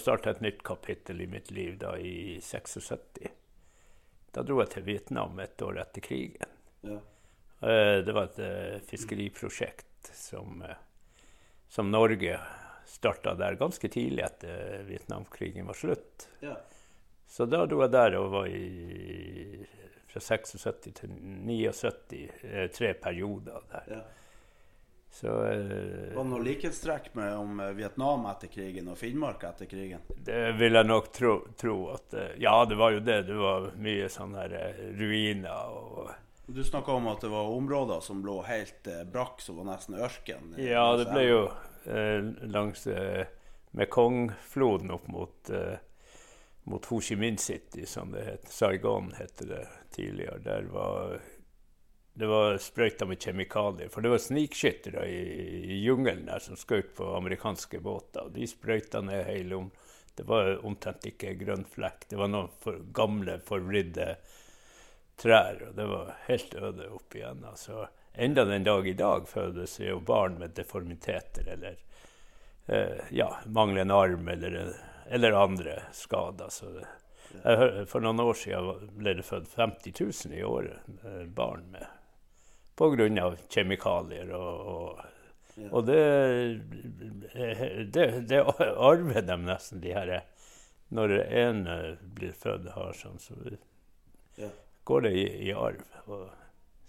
starta 0.00 0.30
et 0.30 0.40
nytt 0.40 0.62
kapittel 0.64 1.20
i 1.20 1.26
mitt 1.28 1.50
liv 1.50 1.76
da 1.78 1.98
i 1.98 2.40
76. 2.40 3.28
Da 4.32 4.42
dro 4.46 4.62
jeg 4.62 4.72
til 4.72 4.86
Vietnam 4.86 5.38
et 5.42 5.60
år 5.62 5.82
etter 5.82 6.00
krigen. 6.00 6.56
Ja. 6.80 6.96
Eh, 7.60 8.00
Det 8.04 8.12
var 8.16 8.30
et 8.30 8.38
eh, 8.38 8.80
fiskeriprosjekt 8.88 10.14
som, 10.16 10.62
eh, 10.62 10.76
som 11.68 11.90
Norge 11.90 12.38
starta 12.86 13.34
der 13.36 13.60
ganske 13.60 13.88
tidlig 13.88 14.24
etter 14.24 14.82
Vietnamkrigen 14.88 15.66
var 15.66 15.74
slutt. 15.76 16.28
Ja. 16.40 16.56
Så 17.28 17.46
da 17.46 17.66
dro 17.66 17.82
jeg 17.84 17.92
der 17.92 18.16
og 18.18 18.30
var 18.32 18.46
i 18.48 19.49
fra 20.10 20.20
76 20.20 20.90
til 21.00 21.12
79, 21.14 22.24
eh, 22.42 22.66
tre 22.74 22.94
perioder 22.94 23.62
der. 23.72 23.92
ja. 23.96 24.00
Så 25.10 25.26
eh, 25.26 26.12
Var 26.14 26.22
det 26.22 26.30
noe 26.30 26.42
likhetstrekk 26.46 27.08
med 27.18 27.32
om 27.34 27.58
Vietnam 27.74 28.28
etter 28.30 28.46
krigen 28.52 28.86
og 28.92 28.98
Finnmark 29.00 29.42
etter 29.48 29.66
krigen? 29.66 30.04
det 30.22 30.52
vil 30.60 30.78
jeg 30.78 30.86
nok 30.86 31.08
tro, 31.16 31.32
tro 31.58 31.74
at 31.96 32.14
eh, 32.14 32.36
Ja, 32.38 32.52
det 32.70 32.78
var 32.78 32.92
jo 32.94 33.00
det. 33.02 33.16
Det 33.26 33.34
var 33.40 33.72
mye 33.74 34.06
sånne 34.12 34.44
her 34.44 34.54
eh, 34.60 34.84
ruiner 35.00 35.74
og 35.74 36.12
Du 36.46 36.62
snakka 36.66 36.94
om 36.94 37.08
at 37.10 37.26
det 37.26 37.30
var 37.32 37.50
områder 37.56 38.00
som 38.06 38.22
lå 38.26 38.36
helt 38.46 38.86
eh, 38.86 39.02
brakk, 39.10 39.42
som 39.42 39.58
var 39.58 39.66
nesten 39.72 39.98
ørken. 39.98 40.54
eh, 40.56 40.70
Ja, 40.70 40.86
det 40.98 41.08
ble 41.10 41.26
jo 41.26 41.42
eh, 41.90 42.30
langs 42.54 42.86
eh, 42.86 43.26
Mekongfloden 43.74 44.90
opp 44.94 45.06
mot, 45.10 45.50
eh, 45.50 45.74
mot 46.68 46.84
Ho 46.90 47.00
Chi 47.00 47.16
Minh 47.16 47.38
City, 47.38 47.86
som 47.86 48.12
det 48.12 48.24
het. 48.26 48.48
Saigon 48.52 49.12
hette 49.18 49.46
det 49.48 49.66
tidligere. 49.94 50.38
Der 50.44 50.68
var 50.72 51.20
det 52.12 52.26
var 52.26 52.58
sprøyta 52.58 53.06
med 53.06 53.22
kjemikalier. 53.22 53.88
For 53.88 54.04
det 54.04 54.10
var 54.12 54.18
snikskyttere 54.20 55.06
i, 55.08 55.20
i 55.72 55.78
jungelen 55.84 56.26
der 56.28 56.42
som 56.44 56.58
skjøt 56.58 56.92
på 56.98 57.14
amerikanske 57.16 57.80
båter. 57.80 58.28
De 58.34 58.48
sprøyta 58.50 59.00
ned 59.00 59.24
hele 59.24 59.56
om. 59.56 59.70
Det 60.14 60.26
var 60.28 60.58
omtrent 60.66 61.06
ikke 61.08 61.36
grønn 61.40 61.64
flekk. 61.64 62.08
Det 62.10 62.18
var 62.20 62.28
noen 62.28 62.50
for, 62.60 62.76
gamle, 62.92 63.38
forvridde 63.46 64.10
trær, 65.20 65.62
og 65.68 65.74
det 65.78 65.86
var 65.88 66.12
helt 66.26 66.54
øde 66.54 66.90
opp 66.92 67.16
igjen. 67.16 67.44
Altså, 67.46 67.86
enda 68.12 68.44
den 68.44 68.66
dag 68.66 68.88
i 68.88 68.96
dag 68.98 69.28
fødes 69.28 69.78
jo 69.80 70.00
barn 70.04 70.36
med 70.42 70.56
deformiteter 70.58 71.48
eller 71.54 71.78
eh, 72.66 73.00
ja, 73.16 73.30
mangler 73.46 73.86
en 73.86 73.96
arm 73.96 74.28
eller, 74.28 74.74
eller 75.10 75.36
andre 75.36 75.76
skader. 75.92 76.50
Jeg, 77.44 77.86
for 77.90 78.02
noen 78.02 78.20
år 78.24 78.34
siden 78.34 78.88
ble 78.98 79.14
det 79.20 79.24
født 79.26 79.52
50 79.58 79.94
000 80.26 80.38
i 80.38 80.42
året 80.46 81.04
eh, 81.06 81.24
barn 81.30 81.66
med 81.70 81.86
pga. 82.80 83.30
kjemikalier 83.52 84.32
og, 84.34 84.66
og 84.74 85.06
Ja. 85.60 85.66
og 85.76 85.82
det, 85.84 85.96
det, 87.92 88.04
det 88.30 88.38
arver 88.40 89.22
de 89.26 89.36
nesten, 89.42 89.80
de 89.82 89.92
her 89.92 90.12
Når 90.90 91.12
en 91.26 91.66
eh, 91.66 91.96
blir 92.16 92.32
født 92.32 92.70
har 92.74 92.92
sånn, 92.96 93.18
så 93.22 93.34
Ja. 94.38 94.48
går 94.84 95.00
det 95.02 95.12
i, 95.12 95.26
i 95.50 95.52
arv. 95.52 95.82
Og, 96.06 96.30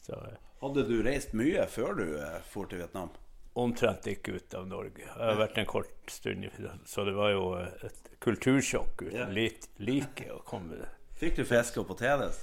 så 0.05 0.13
eh, 0.13 0.37
Hadde 0.61 0.85
du 0.87 1.01
reist 1.03 1.33
mye 1.33 1.65
før 1.67 1.93
du 1.99 2.05
eh, 2.21 2.39
for 2.45 2.65
til 2.69 2.79
Vietnam? 2.83 3.09
omtrent 3.53 4.05
ikke 4.07 4.37
ut 4.39 4.53
av 4.55 4.67
Norge. 4.69 5.03
Jeg 5.03 5.11
har 5.19 5.35
vært 5.35 5.57
en 5.59 5.65
kort 5.67 6.07
stund, 6.13 6.45
så 6.87 7.03
det 7.03 7.11
var 7.17 7.33
jo 7.33 7.49
eh, 7.59 7.83
et 7.89 8.10
kultursjokk 8.21 9.01
uten 9.01 9.17
Ja. 9.17 9.27
lit, 9.33 9.69
like 9.77 10.27
å 10.31 10.41
komme 10.45 10.85
Fikk 11.21 11.35
du 11.37 11.45
fisk 11.45 11.77
og 11.77 11.87
poteter? 11.91 12.33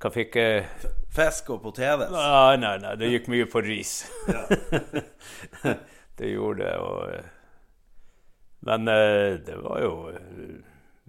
Hva 0.00 0.10
fikk 0.10 0.36
jeg 0.36 0.64
Fisk 1.12 1.50
og 1.52 1.60
poteter? 1.62 2.08
Nei, 2.10 2.56
nei, 2.56 2.78
nei, 2.80 2.94
det 2.96 3.10
gikk 3.12 3.28
mye 3.28 3.44
på 3.46 3.60
ris. 3.60 3.90
det 6.18 6.30
gjorde 6.30 6.64
det. 6.64 6.72
Og, 6.80 7.12
eh, 7.12 7.28
men 8.66 8.88
eh, 8.88 9.36
det 9.44 9.58
var 9.60 9.82
jo 9.84 9.92
eh, 10.10 10.56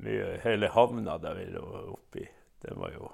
mye 0.03 0.38
Hele 0.43 0.69
havna 0.75 1.15
der 1.23 1.39
vi 1.39 1.45
lå 1.56 1.63
oppi, 1.95 2.27
det 2.62 2.75
var 2.75 2.91
jo 2.93 3.12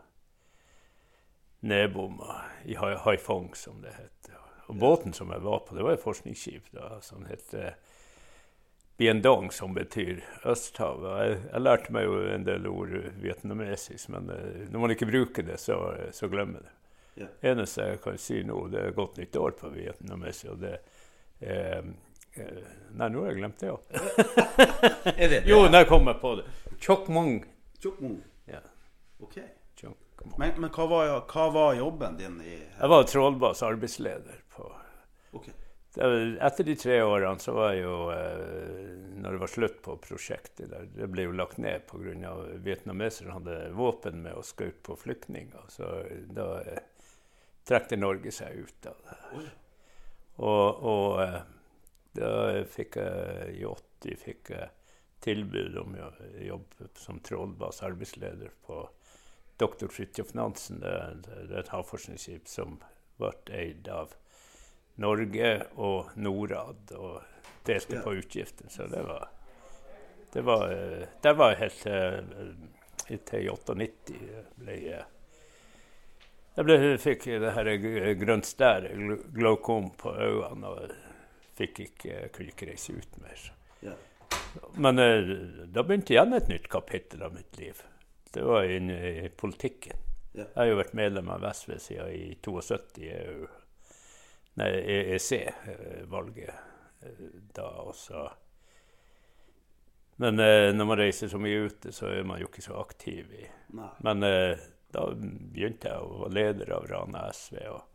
nedbomma 1.70 2.42
i 2.66 2.76
Haifong, 2.80 3.54
som 3.56 3.82
det 3.84 3.94
het. 3.94 4.32
Og 4.70 4.78
båten 4.80 5.14
som 5.14 5.32
jeg 5.34 5.44
var 5.44 5.64
på, 5.68 5.76
det 5.76 5.84
var 5.86 5.94
et 5.98 6.04
forskningsskip 6.04 6.70
da, 6.74 6.98
som 7.02 7.26
het 7.30 7.54
eh, 9.00 9.06
Bien 9.06 9.22
Dong, 9.22 9.52
som 9.52 9.74
betyr 9.74 10.20
Østhav. 10.44 11.06
Jeg, 11.24 11.38
jeg 11.52 11.64
lærte 11.64 11.94
meg 11.96 12.06
jo 12.06 12.20
en 12.34 12.46
del 12.48 12.68
ord 12.68 12.92
vietnamesisk, 13.24 14.10
men 14.16 14.30
eh, 14.36 14.66
når 14.70 14.84
man 14.86 14.96
ikke 14.96 15.10
bruker 15.10 15.48
det, 15.48 15.60
så, 15.64 15.80
så 16.12 16.30
glemmer 16.32 16.60
det. 16.66 16.76
Ja. 17.20 17.26
eneste 17.52 17.84
jeg 17.84 18.00
kan 18.00 18.18
si 18.22 18.38
nå, 18.48 18.62
det 18.72 18.80
er 18.80 18.94
godt 18.96 19.18
nytt 19.20 19.36
år 19.36 19.52
på 19.60 19.70
vietnamesisk, 19.74 20.54
og 20.54 20.62
det 20.62 20.78
eh, 21.44 21.82
eh, 22.40 22.68
Nei, 22.96 23.10
nå 23.12 23.24
har 23.24 23.34
jeg 23.34 23.40
glemt 23.42 23.60
det 23.60 23.72
òg. 23.74 23.82
Det 25.20 25.28
det? 25.30 25.42
Jo, 25.50 25.62
kom 25.90 26.08
jeg 26.08 26.20
på 26.22 26.36
det. 26.40 26.46
Chok 26.80 27.08
Mong. 27.14 27.42
Tjokkmung. 27.80 28.22
Ja, 28.50 28.62
Ok. 29.20 29.36
Chok 29.76 30.24
Mong. 30.24 30.38
Men, 30.40 30.56
men 30.58 30.72
hva, 30.72 30.88
var, 30.90 31.14
hva 31.28 31.50
var 31.54 31.76
jobben 31.78 32.18
din 32.20 32.40
i 32.42 32.56
Jeg 32.56 32.90
var 32.92 33.04
trålbass 33.08 33.64
arbeidsleder 33.68 34.42
på 34.56 34.72
Ok. 35.38 35.52
Det 35.96 36.08
Etter 36.46 36.64
de 36.68 36.76
tre 36.78 37.00
årene 37.04 37.40
så 37.42 37.54
var 37.58 37.74
jo 37.74 37.94
eh, 38.14 38.90
Når 39.20 39.32
det 39.36 39.42
var 39.42 39.52
slutt 39.52 39.80
på 39.86 39.96
prosjektet 40.04 40.70
der, 40.72 40.86
Det 40.96 41.08
ble 41.12 41.26
jo 41.28 41.32
lagt 41.36 41.58
ned 41.58 41.86
pga. 41.90 42.34
vietnameserne 42.64 43.34
hadde 43.38 43.56
våpen 43.78 44.22
med 44.24 44.34
og 44.38 44.46
skjøt 44.48 44.82
på 44.86 44.96
flyktninger. 45.02 45.66
Så 45.74 45.90
da 46.36 46.50
eh, 46.62 46.84
trekte 47.68 47.98
Norge 48.00 48.32
seg 48.34 48.62
ut 48.66 48.90
av 48.92 49.02
det. 49.08 49.48
Og, 50.40 50.84
og 50.94 51.22
eh, 51.26 51.42
da 52.20 52.30
fikk 52.66 52.96
jeg 53.02 53.58
i 53.60 53.66
80 53.68 54.16
fikk 54.24 54.54
jeg 54.56 54.70
tilbud 55.26 55.76
om 55.82 55.98
å 56.00 56.08
jobbe 56.40 56.88
som 56.98 57.20
trålbass 57.20 57.82
arbeidsleder 57.84 58.54
på 58.66 58.80
Dr. 59.60 59.90
Fridtjof 59.92 60.32
Nansen. 60.38 60.80
Det, 60.80 60.94
er- 60.96 61.20
det 61.50 61.52
er 61.52 61.60
et 61.66 61.74
havforskningsskip 61.74 62.48
som 62.48 62.78
ble 63.20 63.34
eid 63.52 63.90
av 63.92 64.14
Norge 65.00 65.52
og 65.80 66.16
Norad 66.20 66.94
og 66.98 67.22
delte 67.68 68.02
på 68.04 68.16
utgiftene. 68.20 68.72
Så 68.74 68.88
det 68.92 69.04
var 69.08 69.30
Det 70.34 70.42
var, 70.46 70.70
det 71.22 71.32
var 71.34 71.56
helt 71.58 71.86
eh, 71.90 72.20
til 73.26 73.48
98 73.50 73.74
ble 74.62 74.76
jeg 74.78 75.06
jeg 76.60 76.66
ble, 76.68 76.76
fikk 77.00 77.26
det 77.40 77.54
her 77.56 77.70
grønt 78.20 78.44
stær, 78.44 78.84
glaukom 79.32 79.94
på 79.96 80.12
øynene, 80.12 80.68
og 80.68 80.92
fikk 81.56 81.80
ikke, 81.86 82.18
kunne 82.36 82.52
ikke 82.52 82.68
reise 82.68 82.98
ut 82.98 83.20
mer. 83.24 83.46
Ja. 83.86 83.94
Men 84.76 85.00
eh, 85.00 85.32
da 85.72 85.86
begynte 85.88 86.18
igjen 86.18 86.36
et 86.36 86.50
nytt 86.52 86.68
kapittel 86.72 87.24
av 87.24 87.38
mitt 87.38 87.56
liv. 87.62 87.80
Det 88.34 88.44
var 88.44 88.68
inne 88.68 88.98
i 89.08 89.30
politikken. 89.32 90.04
Ja. 90.34 90.44
Jeg 90.44 90.58
har 90.58 90.70
jo 90.70 90.82
vært 90.82 90.98
medlem 91.00 91.32
av 91.32 91.48
SV 91.48 91.78
siden 91.80 92.12
i 92.12 92.26
72 92.44 93.08
EU. 93.08 93.48
Nei, 94.60 94.70
EEC-valget 94.98 96.50
eh, 96.50 97.26
da 97.56 97.68
også. 97.88 98.26
Men 100.20 100.40
eh, 100.44 100.74
når 100.76 100.86
man 100.90 100.98
reiser 101.00 101.32
så 101.32 101.40
mye 101.40 101.62
ute, 101.70 101.94
så 101.96 102.10
er 102.12 102.26
man 102.28 102.42
jo 102.42 102.50
ikke 102.50 102.66
så 102.66 102.76
aktiv 102.82 103.30
i 103.40 103.46
Nei. 103.78 103.92
Men 104.04 104.24
eh, 104.28 104.58
da 104.92 105.06
begynte 105.16 105.92
jeg 105.94 106.02
å 106.02 106.24
være 106.26 106.36
leder 106.36 106.74
av 106.76 106.88
Rana 106.90 107.28
SV, 107.32 107.60
og 107.72 107.86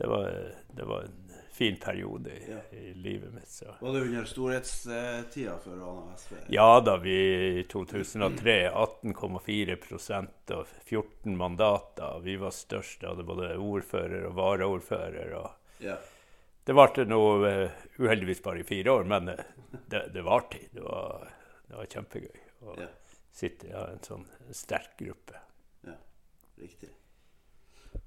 det 0.00 0.08
var, 0.10 0.30
det 0.74 0.86
var 0.88 1.04
en 1.06 1.34
fin 1.54 1.76
periode 1.78 2.32
i, 2.34 2.40
Ja. 2.50 2.58
i 2.74 2.88
livet 2.98 3.30
mitt. 3.36 3.46
Så. 3.46 3.76
Var 3.78 3.92
det 3.94 4.00
under 4.08 4.24
storhetstida 4.26 5.58
for 5.62 5.76
Rana 5.78 6.16
SV? 6.18 6.40
Ja 6.56 6.80
da, 6.82 6.96
vi 6.98 7.14
i 7.60 7.62
2003 7.70 8.56
18,4% 8.72 10.54
og 10.56 10.66
14 10.88 11.36
mandater. 11.38 12.18
Vi 12.24 12.34
var 12.42 12.50
størst, 12.56 13.04
hadde 13.06 13.22
både 13.28 13.52
ordfører 13.62 14.26
og 14.32 14.34
varaordfører. 14.40 15.36
og 15.44 15.52
Ja. 15.84 15.98
Det 16.64 16.72
varte 16.72 17.04
nå 17.04 17.20
eh, 17.44 17.70
uheldigvis 18.00 18.40
bare 18.44 18.62
i 18.62 18.64
fire 18.64 18.92
år, 18.98 19.04
men 19.10 19.28
eh, 19.34 19.42
det, 19.92 20.06
det 20.14 20.22
varte. 20.24 20.62
Det 20.72 20.80
var, 20.84 21.26
det 21.68 21.76
var 21.76 21.90
kjempegøy 21.92 22.42
å 22.64 22.76
Ja. 22.80 22.86
sitte 23.34 23.68
i 23.68 23.74
en 23.76 24.00
sånn 24.06 24.24
sterk 24.54 24.94
gruppe. 25.02 25.40
ja. 25.84 25.96
Riktig. 26.62 26.88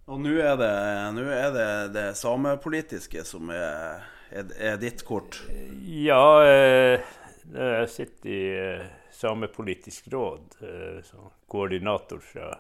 Og 0.08 0.22
nå 0.24 0.32
er 0.40 0.56
det, 0.60 0.72
nå 1.18 1.24
er 1.36 1.50
det 1.52 1.70
det 1.94 2.06
samepolitiske 2.18 3.24
som 3.28 3.50
er, 3.52 4.06
er, 4.32 4.50
er 4.72 4.78
ditt 4.82 5.04
kort. 5.08 5.42
Ja, 5.84 6.24
eh, 6.48 7.04
jeg 7.54 7.90
sitter 7.92 8.32
i 8.32 8.40
eh, 8.56 8.88
Samepolitisk 9.18 10.08
råd 10.14 10.58
eh, 10.64 10.98
som 11.08 11.30
koordinator 11.52 12.20
fra 12.24 12.52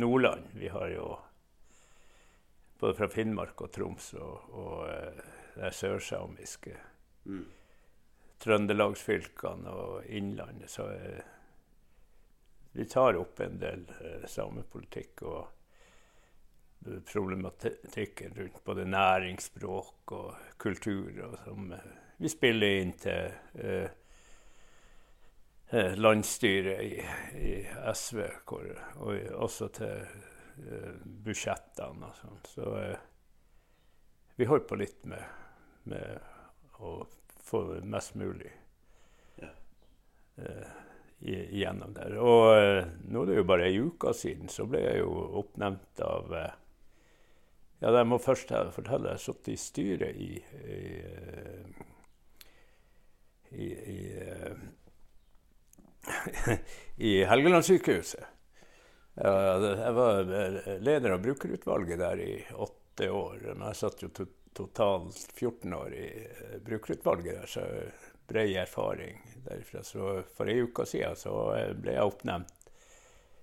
Nordland. 0.00 0.46
Vi 0.58 0.68
har 0.72 0.88
jo 0.94 1.08
både 2.78 2.94
fra 2.94 3.08
Finnmark 3.12 3.60
og 3.64 3.72
Troms 3.74 4.12
og, 4.18 4.54
og 4.54 4.88
eh, 4.92 5.24
er 5.58 5.74
sørsamiske 5.74 6.76
Mm. 7.28 7.44
Trøndelagsfylkene 8.40 9.68
og 9.68 10.06
Innlandet. 10.06 10.70
Så 10.70 10.86
eh, 10.94 11.18
vi 12.72 12.86
tar 12.88 13.18
opp 13.20 13.40
en 13.44 13.58
del 13.60 13.82
eh, 14.00 14.24
samepolitikk. 14.30 15.22
og 15.22 15.46
problematikken 17.12 18.34
rundt 18.36 18.64
både 18.64 18.84
næringsspråk 18.84 20.12
og 20.12 20.34
kultur. 20.56 21.10
Og 21.26 21.38
som 21.44 21.72
eh, 21.72 21.88
vi 22.18 22.28
spiller 22.28 22.80
inn 22.80 22.92
til 22.98 23.32
eh, 23.54 23.90
eh 25.72 25.94
landsstyret 25.98 26.82
i, 26.82 27.02
i 27.48 27.54
SV, 27.94 28.22
hvor, 28.46 28.70
og 28.96 29.18
også 29.34 29.68
til 29.68 30.06
budsjettene 31.24 32.08
og 32.08 32.16
sånn. 32.18 32.40
Så 32.48 32.68
eh, 32.80 33.06
vi 34.38 34.46
holdt 34.48 34.68
på 34.70 34.78
litt 34.78 35.04
med, 35.10 35.24
med 35.90 36.20
å 36.78 37.00
få 37.48 37.62
mest 37.82 38.14
mulig 38.14 38.50
Ja. 39.40 39.48
eh, 40.36 40.70
igjennom 41.20 41.94
der. 41.96 42.14
Og 42.22 42.44
eh, 42.54 42.84
nå 43.10 43.22
er 43.24 43.30
det 43.32 43.36
jo 43.40 43.48
bare 43.50 43.66
ei 43.66 43.78
uke 43.82 44.12
siden 44.14 44.48
så 44.52 44.66
ble 44.70 44.84
jeg 44.84 45.00
jo 45.02 45.10
oppnevnt 45.42 46.02
av 46.06 46.34
eh, 46.38 46.56
Ja, 47.78 47.92
jeg 47.94 48.06
må 48.10 48.18
først 48.18 48.50
fortelle, 48.74 49.12
jeg 49.12 49.18
har 49.18 49.22
sittet 49.22 49.52
i 49.52 49.56
styret 49.62 50.16
i 50.18 50.30
i, 50.38 50.78
eh, 50.98 51.66
i, 53.54 53.68
i, 53.68 54.00
eh, 54.22 54.56
i 57.10 57.12
Helgelandssykehuset. 57.24 58.37
Ja, 59.18 59.58
jeg 59.58 59.94
var 59.96 60.32
eh, 60.40 60.74
leder 60.84 61.14
av 61.16 61.22
brukerutvalget 61.24 61.98
der 61.98 62.20
i 62.22 62.32
åtte 62.54 63.08
år. 63.10 63.40
Men 63.54 63.66
jeg 63.72 63.80
satt 63.80 64.02
jo 64.04 64.10
to 64.14 64.26
totalt 64.58 65.14
14 65.38 65.74
år 65.76 65.92
i 65.94 66.06
eh, 66.26 66.54
brukerutvalget 66.66 67.40
der, 67.40 67.46
så 67.50 67.64
bred 68.28 68.54
erfaring 68.62 69.18
derifra. 69.46 69.82
Så 69.86 70.22
for 70.36 70.50
ei 70.50 70.60
uke 70.66 70.86
siden 70.86 71.16
så 71.16 71.34
ble 71.78 71.94
jeg 71.94 72.06
oppnevnt 72.10 72.54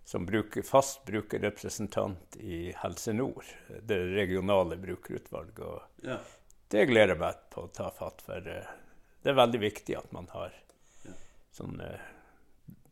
som 0.05 0.25
bruker, 0.27 0.61
fast 0.61 1.01
brukerrepresentant 1.07 2.35
i 2.37 2.67
Helse 2.77 3.13
Nord, 3.15 3.47
det 3.81 3.97
regionale 4.13 4.77
brukerutvalget. 4.77 5.59
Og 5.65 6.05
Ja. 6.05 6.19
det 6.69 6.83
gleder 6.91 7.15
jeg 7.15 7.21
meg 7.23 7.39
på 7.49 7.63
å 7.65 7.71
ta 7.73 7.89
fatt 7.91 8.21
for. 8.21 8.37
eh, 8.47 8.67
Det 9.23 9.31
er 9.31 9.39
veldig 9.39 9.59
viktig 9.63 9.95
at 9.97 10.11
man 10.13 10.27
har 10.35 10.53
sånn 11.55 11.79
eh, 11.81 11.99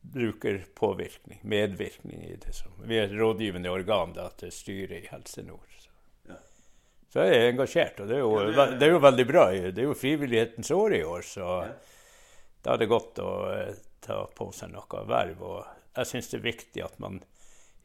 brukerpåvirkning, 0.04 1.40
medvirkning 1.44 2.24
i 2.26 2.36
det. 2.36 2.54
Så 2.56 2.66
vi 2.84 2.98
er 3.00 3.08
et 3.08 3.16
rådgivende 3.20 3.70
organ 3.72 4.14
da, 4.14 4.30
til 4.38 4.52
styret 4.52 5.04
i 5.04 5.08
Helse 5.12 5.44
Nord. 5.48 5.68
Så. 5.80 5.90
Ja. 6.30 6.36
så 7.14 7.26
jeg 7.28 7.38
er 7.40 7.50
engasjert, 7.54 8.00
og 8.04 8.08
det 8.12 8.16
er, 8.18 8.20
jo, 8.24 8.34
Ja, 8.40 8.46
det 8.52 8.58
er- 8.68 8.78
det 8.80 8.88
er 8.88 8.92
jo 8.92 9.00
veldig 9.00 9.28
bra. 9.28 9.46
Det 9.52 9.78
er 9.78 9.84
jo 9.90 9.94
frivillighetens 9.94 10.72
år 10.72 10.94
i 11.00 11.04
år, 11.04 11.22
så 11.22 11.66
Ja. 11.66 11.74
da 12.64 12.74
er 12.74 12.78
det 12.78 12.90
godt 12.90 13.16
å 13.20 13.32
eh, 13.70 13.76
ta 14.02 14.26
på 14.36 14.52
seg 14.54 14.72
noe 14.72 15.06
verv. 15.08 15.42
Og 15.42 15.66
jeg 15.96 16.06
syns 16.06 16.30
det 16.32 16.40
er 16.40 16.52
viktig 16.52 16.84
at 16.84 17.00
man 17.00 17.24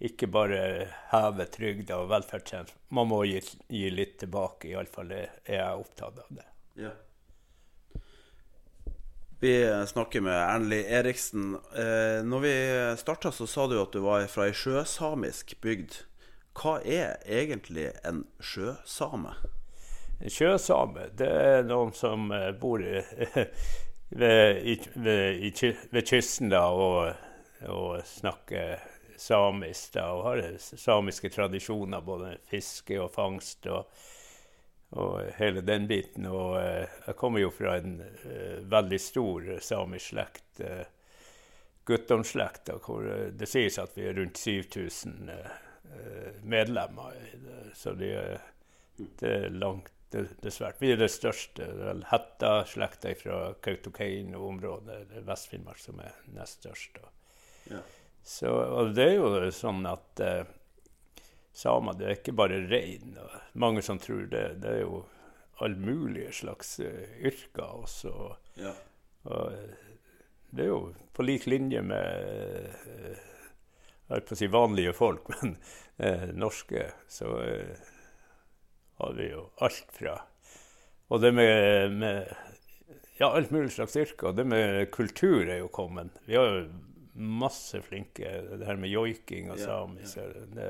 ikke 0.01 0.27
bare 0.31 0.89
hever 1.11 1.47
trygda 1.47 1.97
og 1.99 2.09
velferdstjenester. 2.11 2.75
Man 2.91 3.09
må 3.09 3.25
gi, 3.27 3.41
gi 3.69 3.91
litt 3.91 4.19
tilbake, 4.19 4.69
iallfall 4.71 5.11
er 5.13 5.31
jeg 5.45 5.79
opptatt 5.79 6.19
av 6.19 6.27
det. 6.31 6.45
Ja. 6.77 6.91
Vi 9.41 9.87
snakker 9.87 10.21
med 10.21 10.35
Ernli 10.35 10.85
Eriksen. 10.85 11.55
Eh, 11.55 12.25
når 12.25 12.41
vi 12.41 12.55
starta, 12.99 13.33
så 13.33 13.47
sa 13.47 13.67
du 13.67 13.77
at 13.79 13.93
du 13.95 14.01
var 14.03 14.25
fra 14.27 14.49
ei 14.51 14.55
sjøsamisk 14.57 15.55
bygd. 15.63 16.01
Hva 16.59 16.81
er 16.83 17.21
egentlig 17.23 17.93
en 18.03 18.25
sjøsame? 18.43 19.37
En 20.19 20.35
sjøsame, 20.35 21.07
det 21.15 21.31
er 21.31 21.63
noen 21.69 21.95
som 21.95 22.33
eh, 22.35 22.51
bor 22.59 22.83
i, 22.83 22.99
ved, 24.25 24.59
ved, 25.07 25.63
ved 25.95 26.03
kysten 26.11 26.51
da, 26.51 26.65
og, 26.75 27.15
og 27.71 28.03
snakker 28.11 28.83
samisk 29.15 29.95
da, 30.01 30.09
og 30.19 30.33
har 30.33 30.47
samiske 30.59 31.31
tradisjoner, 31.31 32.03
både 32.03 32.41
fiske 32.51 32.99
og 32.99 33.13
fangst 33.15 33.71
og, 33.71 33.87
og 34.91 35.19
hele 35.37 35.61
den 35.61 35.87
biten. 35.91 36.27
Og 36.33 36.57
eh, 36.63 36.87
jeg 37.07 37.17
kommer 37.21 37.43
jo 37.43 37.51
fra 37.53 37.77
en 37.81 37.99
eh, 38.01 38.61
veldig 38.73 39.01
stor 39.01 39.51
samisk 39.61 40.15
slekt, 40.15 40.63
guttomslekta, 41.89 42.79
hvor 42.85 43.07
eh, 43.09 43.27
det 43.33 43.49
sies 43.49 43.79
at 43.81 43.95
vi 43.97 44.07
er 44.09 44.17
rundt 44.19 44.39
7000 44.41 45.31
eh, 45.33 45.53
eh, 45.93 46.33
medlemmer. 46.43 47.15
det. 47.45 47.61
Så 47.77 47.93
de, 47.99 48.13
er- 48.15 48.41
det 49.21 49.31
er 49.45 49.49
langt 49.55 49.93
det, 50.11 50.23
det 50.41 50.49
er 50.49 50.55
svært. 50.57 50.79
Vi 50.81 50.89
er 50.95 50.97
det 51.01 51.11
største. 51.13 51.67
Det 51.69 51.85
vel 51.85 51.99
Hetta-slekta 52.09 53.11
fra 53.21 53.41
Kautokeino-området, 53.61 55.03
det 55.11 55.25
Vest-Finnmark, 55.27 55.81
som 55.83 56.01
er 56.01 56.15
nest 56.33 56.63
størst. 56.63 56.97
Ja. 57.69 57.83
Så, 58.25 58.49
og 58.49 58.95
det 58.97 59.05
er 59.05 59.19
jo 59.19 59.51
sånn 59.53 59.85
at 59.89 60.23
eh, 60.25 60.49
samer 61.53 61.97
det 61.99 62.07
er 62.07 62.19
ikke 62.19 62.37
bare 62.39 62.61
rein. 62.71 63.17
Mange 63.59 63.83
som 63.83 63.99
tror 63.99 64.27
det. 64.31 64.61
Det 64.63 64.75
er 64.77 64.83
jo 64.85 65.05
all 65.65 65.77
mulige 65.77 66.33
slags 66.33 66.79
eh, 66.81 67.19
yrker 67.27 67.83
også. 67.83 68.13
Ja. 68.61 68.75
Og 69.27 69.53
eh, 69.53 69.89
det 70.55 70.65
er 70.65 70.71
jo 70.71 70.83
på 71.13 71.27
lik 71.27 71.49
linje 71.51 71.83
med 71.83 72.69
eh, 72.87 73.25
Jeg 74.09 74.15
holdt 74.15 74.29
på 74.31 74.37
å 74.37 74.41
si 74.41 74.49
vanlige 74.49 74.95
folk, 74.97 75.27
men 75.35 75.57
eh, 75.97 76.31
norske, 76.33 76.87
så 77.11 77.35
eh, 77.43 77.89
har 79.03 79.19
vi 79.19 79.33
jo 79.33 79.49
alt 79.63 79.91
fra 79.95 80.15
Og 81.09 81.21
det 81.23 81.35
med, 81.35 81.93
med 81.99 82.31
ja, 83.19 83.33
alt 83.33 83.51
mulig 83.51 83.73
slags 83.75 83.97
yrker. 83.97 84.31
Og 84.31 84.39
det 84.39 84.47
med 84.47 84.91
kultur 84.95 85.49
er 85.49 85.61
jo 85.63 85.71
kommet. 85.75 86.21
Vi 86.27 86.37
har 86.39 86.47
jo 86.47 86.67
masse 87.19 87.81
flinke 87.83 88.31
Det 88.53 88.67
her 88.67 88.79
med 88.79 88.93
joiking 88.93 89.51
og 89.51 89.59
Ja, 89.59 89.81
ja. 89.91 90.27
det, 90.55 90.69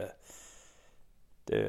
det, 1.49 1.63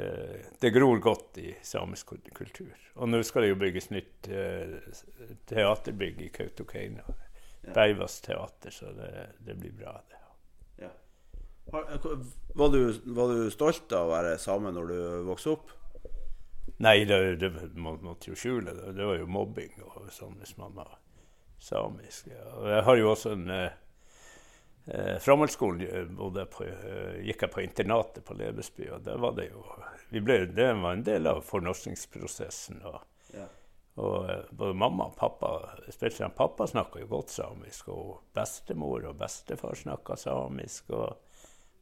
det 0.62 0.70
gror 0.76 1.00
godt 1.04 1.38
i 1.42 1.54
samisk 1.66 2.14
kultur. 2.36 2.76
Og 3.00 3.10
nå 3.10 3.22
skal 3.24 3.46
det 3.46 3.54
jo 3.54 3.60
bygges 3.62 3.90
nytt 3.94 4.28
eh, 4.28 4.78
teaterbygg 5.50 6.22
i 6.26 6.30
Kautokeino. 6.36 7.06
Ja. 7.64 7.74
Beivas 7.76 8.20
teater, 8.24 8.72
så 8.72 8.92
det, 8.96 9.10
det 9.44 9.56
blir 9.60 9.74
bra, 9.80 9.98
det. 10.10 10.22
Ja. 10.86 10.92
Har- 11.74 12.00
Var 12.60 12.70
du, 12.74 12.80
var 13.14 13.28
du 13.34 13.50
stolt 13.54 13.92
av 13.94 14.08
å 14.08 14.14
være 14.16 14.38
same 14.42 14.72
når 14.74 14.88
du 14.90 15.00
vokste 15.28 15.52
opp? 15.54 15.70
Nei, 16.80 17.04
det, 17.06 17.18
det 17.42 17.50
må, 17.76 17.94
måtte 18.02 18.32
jo 18.32 18.38
skjule 18.40 18.74
det. 18.74 18.94
Det 18.98 19.06
var 19.06 19.20
jo 19.20 19.28
mobbing 19.30 19.76
og 19.84 20.08
sånn 20.16 20.38
hvis 20.40 20.56
man 20.58 20.74
var 20.78 20.96
samisk. 21.60 22.30
Ja. 22.32 22.46
Og 22.58 22.70
jeg 22.72 22.84
har 22.88 23.00
jo 23.02 23.10
også 23.12 23.34
en 23.36 23.50
eh, 23.54 23.76
eh, 24.94 25.20
Framhaldsskolen 25.22 25.82
eh, 25.82 26.66
eh, 26.66 27.22
gikk 27.28 27.46
jeg 27.46 27.54
på 27.54 27.62
internatet 27.64 28.26
på 28.26 28.38
Lebesby, 28.40 28.90
og 28.96 29.08
var 29.22 29.38
det 29.38 29.50
jo 29.52 29.64
vi 30.10 30.22
ble, 30.26 30.46
Det 30.48 30.74
var 30.82 30.94
en 30.94 31.04
del 31.06 31.28
av 31.28 31.42
fornorskningsprosessen. 31.46 32.82
Og, 32.86 33.00
Ja. 33.34 33.46
og 33.98 34.30
eh, 34.30 34.44
både 34.52 34.74
mamma 34.74 35.06
og 35.06 35.16
pappa, 35.16 35.76
spesielt 35.92 36.36
pappa, 36.36 36.68
snakka 36.68 37.00
jo 37.00 37.08
godt 37.08 37.30
samisk. 37.30 37.90
Og 37.94 38.22
bestemor 38.34 39.06
og 39.06 39.18
bestefar 39.18 39.76
snakka 39.76 40.16
samisk. 40.18 40.90
og 40.90 41.18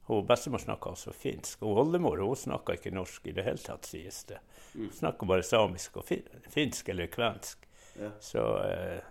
hun 0.07 0.25
Bestemor 0.27 0.57
snakka 0.59 0.89
også 0.89 1.11
finsk. 1.13 1.63
Og 1.63 1.77
oldemor 1.77 2.17
hun 2.17 2.35
snakka 2.35 2.73
ikke 2.77 2.93
norsk 2.95 3.27
i 3.27 3.31
det 3.35 3.43
hele 3.43 3.57
tatt, 3.59 3.85
sies 3.85 4.23
det. 4.23 4.39
Hun 4.73 4.91
snakka 4.91 5.25
bare 5.27 5.43
samisk 5.43 5.97
og 5.97 6.05
finsk 6.49 6.89
eller 6.89 7.07
kvensk. 7.11 7.67
Ja. 7.99 8.11
Så 8.19 8.43
eh, 8.63 9.01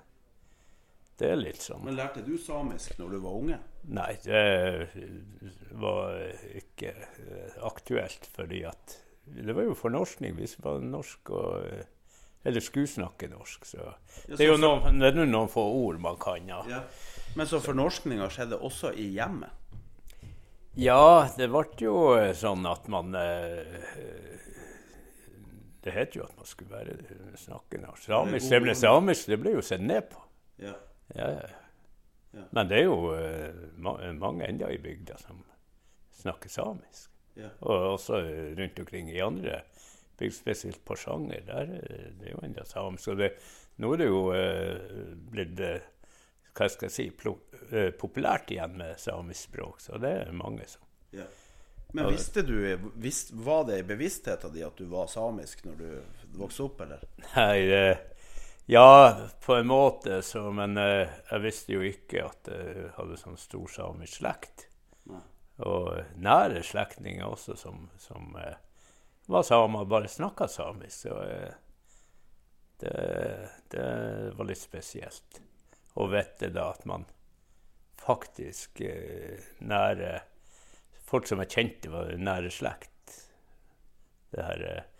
det 1.18 1.30
er 1.32 1.36
litt 1.36 1.60
sånn. 1.64 1.84
Men 1.84 1.96
lærte 1.96 2.24
du 2.24 2.36
samisk 2.38 2.98
når 2.98 3.10
du 3.16 3.18
var 3.24 3.36
unge? 3.40 3.58
Nei, 3.86 4.16
det 4.24 4.88
var 5.78 6.16
ikke 6.58 6.90
eh, 6.90 7.58
aktuelt, 7.66 8.26
fordi 8.34 8.64
at 8.66 8.96
det 9.26 9.54
var 9.54 9.62
jo 9.68 9.76
fornorskning. 9.78 10.34
Vi 10.38 10.48
var 10.62 10.80
norsk 10.82 11.30
og 11.34 11.66
eh, 11.66 11.84
Eller 12.46 12.62
skulle 12.62 12.86
snakke 12.86 13.26
norsk. 13.26 13.64
Så 13.66 13.78
det 14.26 14.40
er 14.44 14.52
jo 14.52 14.58
noen, 14.58 15.00
det 15.02 15.08
er 15.08 15.26
noen 15.26 15.48
få 15.50 15.64
ord 15.82 15.98
man 15.98 16.18
kan. 16.22 16.46
Ja. 16.46 16.60
Ja. 16.70 16.80
Men 17.34 17.46
så 17.50 17.58
fornorskninga 17.62 18.28
skjedde 18.30 18.58
også 18.62 18.92
i 18.94 19.08
hjemmet? 19.16 19.50
Ja, 20.78 21.26
det 21.38 21.48
ble 21.50 21.64
jo 21.80 22.14
eh, 22.18 22.32
sånn 22.38 22.66
at 22.70 22.86
man 22.92 23.10
Det 25.82 25.94
het 25.94 26.14
jo 26.18 26.22
at 26.26 26.34
man 26.38 26.46
skulle 26.46 26.74
være 26.74 26.96
snakke 27.38 27.78
norsk. 27.82 28.06
Samisk, 28.10 28.50
det 28.50 28.62
ble 28.62 28.74
samisk, 28.74 29.30
det 29.30 29.38
ble 29.42 29.54
jo 29.58 29.62
sett 29.62 29.82
ned 29.82 30.10
på. 30.10 30.22
Ja. 30.62 30.74
Ja, 31.14 31.30
ja. 31.38 31.65
Ja. 32.36 32.46
Men 32.58 32.70
det 32.70 32.78
er 32.82 32.86
jo 32.86 32.98
uh, 33.16 34.14
mange 34.20 34.48
ennå 34.48 34.70
i 34.74 34.80
bygda 34.82 35.18
som 35.22 35.42
snakker 36.20 36.52
samisk. 36.52 37.10
Ja. 37.36 37.50
Og 37.64 37.92
også 37.96 38.20
rundt 38.56 38.78
omkring 38.80 39.10
i 39.12 39.20
andre 39.24 39.62
bygd, 40.16 40.36
spesielt 40.36 40.84
Porsanger. 40.84 41.42
Der 41.48 41.74
er 41.76 42.14
det 42.20 42.32
jo 42.32 42.40
ennå 42.44 42.64
samisk. 42.68 43.12
Og 43.12 43.20
det, 43.20 43.34
nå 43.80 43.92
er 43.92 44.02
det 44.04 44.08
jo 44.08 44.22
uh, 44.32 45.12
blitt 45.32 45.60
uh, 45.64 45.76
hva 46.56 46.68
skal 46.72 46.88
jeg 46.88 46.94
si, 46.94 47.06
eh, 47.70 47.90
populært 47.98 48.52
igjen 48.54 48.78
med 48.80 49.00
samisk 49.00 49.50
språk. 49.50 49.82
Så 49.84 50.00
det 50.02 50.14
er 50.22 50.32
mange 50.36 50.66
som 50.68 50.82
Ja. 51.12 51.26
Men 51.92 52.10
visste 52.12 52.42
du, 52.42 52.56
visst, 52.96 53.30
var 53.32 53.64
det 53.64 53.78
i 53.78 53.82
bevisstheten 53.86 54.52
din 54.52 54.66
at 54.66 54.76
du 54.76 54.84
var 54.90 55.06
samisk 55.06 55.62
når 55.64 55.76
du 55.78 55.86
vokste 56.36 56.64
opp, 56.66 56.80
eller? 56.80 57.04
Nei, 57.36 57.60
eh, 57.72 57.96
ja, 58.66 59.16
på 59.44 59.54
en 59.54 59.66
måte, 59.66 60.22
så, 60.22 60.42
men 60.50 60.76
eh, 60.76 61.08
jeg 61.30 61.42
visste 61.44 61.76
jo 61.76 61.84
ikke 61.86 62.24
at 62.26 62.50
jeg 62.50 62.90
hadde 62.96 63.18
sånn 63.20 63.38
stor 63.38 63.70
samisk 63.70 64.20
slekt. 64.20 64.66
Nei. 65.10 65.22
Og 65.66 66.18
nære 66.20 66.64
slektninger 66.66 67.24
også 67.28 67.56
som, 67.56 67.86
som 68.02 68.34
eh, 68.42 68.58
var 69.30 69.46
samer 69.46 69.86
bare 69.88 70.10
snakka 70.10 70.48
samisk. 70.50 71.06
Så 71.06 71.20
eh, 71.22 71.54
det, 72.82 72.96
det 73.72 73.86
var 74.36 74.50
litt 74.50 74.60
spesielt 74.60 75.40
å 75.96 76.08
vite 76.12 76.50
da 76.52 76.68
at 76.74 76.84
man 76.90 77.06
faktisk 78.02 78.80
eh, 78.84 79.52
nære 79.58 80.16
Folk 81.06 81.28
som 81.30 81.38
jeg 81.38 81.52
kjente, 81.54 81.90
var 81.92 82.08
nære 82.18 82.48
slekt. 82.50 83.12
Det 84.34 84.42
her 84.42 84.62
eh, 84.66 84.95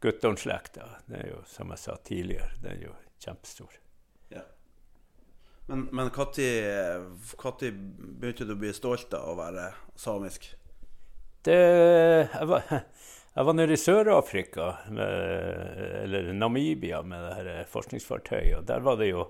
Guttorm-slekta, 0.00 0.88
det 1.06 1.22
er 1.22 1.30
jo 1.32 1.40
som 1.48 1.72
jeg 1.72 1.82
sa 1.82 1.96
tidligere, 2.04 2.50
det 2.62 2.74
er 2.74 2.84
jo 2.84 2.92
kjempestor. 3.24 3.78
Ja. 4.34 4.42
Men, 5.66 5.88
men 5.90 6.10
når 6.10 6.12
begynte 8.20 8.46
du 8.46 8.54
å 8.54 8.60
bli 8.60 8.72
stolt 8.76 9.14
av 9.16 9.32
å 9.32 9.38
være 9.38 9.70
samisk? 9.98 10.50
Det, 11.46 11.56
jeg, 12.26 12.46
var, 12.50 12.62
jeg 13.36 13.48
var 13.48 13.54
nede 13.54 13.76
i 13.76 13.80
Sør-Afrika, 13.80 14.68
eller 14.90 16.32
Namibia, 16.34 17.02
med 17.06 17.22
det 17.22 17.34
her 17.38 17.68
forskningsfartøyet. 17.70 18.58
og 18.58 18.64
Der 18.66 18.82
var 18.82 18.98
det 19.00 19.12
jo, 19.12 19.28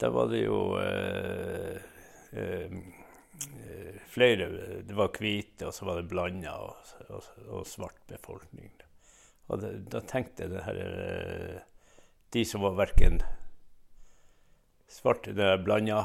der 0.00 0.14
var 0.14 0.30
det 0.30 0.44
jo 0.44 0.60
eh, 0.78 1.80
eh, 2.32 2.80
flere 4.10 4.48
Det 4.86 4.94
var 4.94 5.10
hvite, 5.18 5.66
og 5.66 5.74
så 5.74 5.88
var 5.88 6.00
det 6.00 6.10
blanda 6.10 6.54
og, 6.62 6.94
og, 7.08 7.26
og, 7.48 7.66
svart 7.66 8.00
befolkning. 8.10 8.70
Og 9.50 9.60
da, 9.62 9.74
da 9.96 10.00
tenkte 10.06 10.46
jeg 10.46 10.54
det 10.54 10.64
her 10.64 10.80
eh, 10.84 11.60
De 12.30 12.44
som 12.46 12.62
var 12.62 12.78
verken 12.78 13.18
svarte 14.90 15.30
eller 15.30 15.58
blanda 15.62 16.04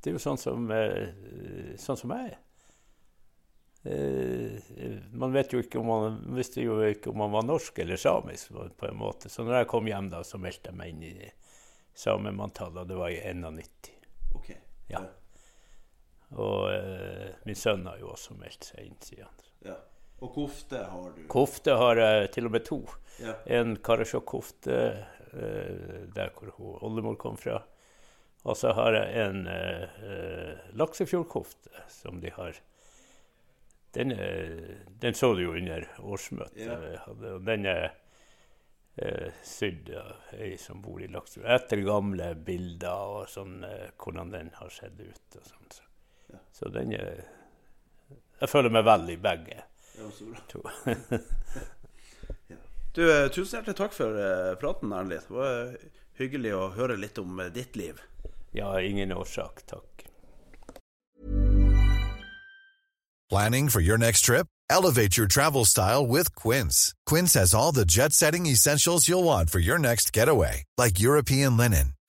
Det 0.00 0.10
er 0.10 0.16
jo 0.16 0.22
sånn 0.22 0.40
som, 0.40 0.70
eh, 0.72 1.76
sånn 1.80 1.98
som 2.00 2.12
jeg 2.14 2.30
er. 2.30 2.38
Eh, 3.84 4.70
man 5.12 5.32
vet 5.32 5.52
jo 5.52 5.60
ikke 5.60 5.80
om 5.80 5.88
man 5.88 6.18
visste 6.36 6.64
jo 6.64 6.78
ikke 6.84 7.12
om 7.12 7.20
man 7.20 7.32
var 7.32 7.46
norsk 7.48 7.78
eller 7.84 8.00
samisk. 8.00 8.52
på 8.76 8.88
en 8.88 8.96
måte. 8.96 9.28
Så 9.28 9.44
når 9.44 9.60
jeg 9.60 9.70
kom 9.72 9.88
hjem, 9.88 10.08
da, 10.12 10.22
så 10.24 10.40
meldte 10.40 10.72
jeg 10.72 10.76
meg 10.76 10.94
inn 10.94 11.02
i 11.04 11.30
samemanntallet, 11.96 12.82
og 12.82 12.88
det 12.88 12.96
var 12.96 13.12
i 13.12 13.20
91. 13.20 13.92
Okay. 14.36 14.60
Ja. 14.88 15.04
Og 16.30 16.70
uh, 16.70 17.28
min 17.44 17.58
sønn 17.58 17.86
har 17.88 17.98
jo 17.98 18.12
også 18.12 18.36
meldt 18.38 18.70
seg 18.70 18.86
inn 18.86 19.00
siden. 19.02 19.46
Ja. 19.66 19.76
Og 20.20 20.32
kofte 20.34 20.84
har 20.92 21.12
du? 21.16 21.22
Kofte 21.32 21.76
har 21.80 22.00
jeg 22.00 22.30
til 22.36 22.48
og 22.48 22.54
med 22.56 22.64
to. 22.68 22.80
Ja. 23.20 23.36
En 23.58 23.76
Karasjok-kofte 23.76 24.80
eh, 25.32 26.08
der 26.14 26.32
hvor 26.36 26.52
hun 26.56 26.78
oldemor 26.88 27.16
kom 27.20 27.38
fra. 27.40 27.62
Og 28.44 28.56
så 28.56 28.72
har 28.76 28.96
jeg 28.96 29.28
en 29.28 29.46
eh, 29.52 30.60
Laksefjordkofte 30.80 31.86
som 31.92 32.20
de 32.20 32.32
har 32.36 32.56
den, 33.92 34.14
den, 35.00 35.14
så 35.14 35.32
du 35.34 35.42
jo 35.42 35.56
under 35.58 35.88
årsmøtet. 35.98 36.60
Ja. 36.62 36.76
Hadde, 37.08 37.32
og 37.34 37.46
den 37.46 37.66
er 37.66 37.88
eh, 38.96 39.32
sydd 39.42 39.90
av 39.98 40.36
ei 40.38 40.54
som 40.60 40.82
bor 40.82 41.02
i 41.02 41.08
Laksefjord. 41.10 41.48
Etter 41.56 41.82
gamle 41.86 42.30
bilder 42.46 43.16
og 43.16 43.32
sånn, 43.32 43.58
eh, 43.66 43.88
hvordan 43.98 44.30
den 44.34 44.52
har 44.60 44.70
sett 44.74 45.00
ut. 45.00 45.36
og 45.36 45.46
sånn. 45.46 45.74
Så. 45.74 46.40
Så 46.54 46.70
den 46.70 46.94
er 46.94 47.26
Jeg 48.40 48.48
føler 48.48 48.72
meg 48.72 48.84
vel 48.86 49.10
i 49.12 49.18
begge. 49.20 49.56
Ja, 50.04 50.10
så 50.18 50.24
bra. 50.24 51.18
du, 52.94 53.24
eh, 53.24 53.28
tusen 53.30 53.58
hjertelig 53.58 53.76
takk 53.76 53.92
for 53.94 54.16
uh, 54.16 54.54
praten, 54.60 54.92
Erlend. 54.92 55.28
Det 55.28 55.36
var 55.36 55.74
hyggelig 56.20 56.54
å 56.56 56.70
høre 56.74 56.96
litt 56.96 57.18
om 57.20 57.42
ditt 57.54 57.76
liv. 57.76 58.00
Ja, 58.56 58.72
ingen 58.80 59.12
årsak, 59.12 59.62
takk. 59.70 60.06
Planning 63.30 63.68
for 63.68 63.80
your 63.80 63.98
next 63.98 64.22
trip? 64.22 64.48
Elevate 64.68 65.16
your 65.16 65.28
travel 65.28 65.64
style 65.64 66.06
with 66.06 66.34
Quince. 66.34 66.94
Quince 67.06 67.34
has 67.34 67.54
all 67.54 67.70
the 67.72 67.84
jet-setting 67.84 68.46
essentials 68.46 69.08
you'll 69.08 69.24
want 69.24 69.50
for 69.50 69.60
your 69.60 69.78
next 69.78 70.12
getaway, 70.12 70.64
like 70.76 70.98
European 70.98 71.56
linen 71.56 71.92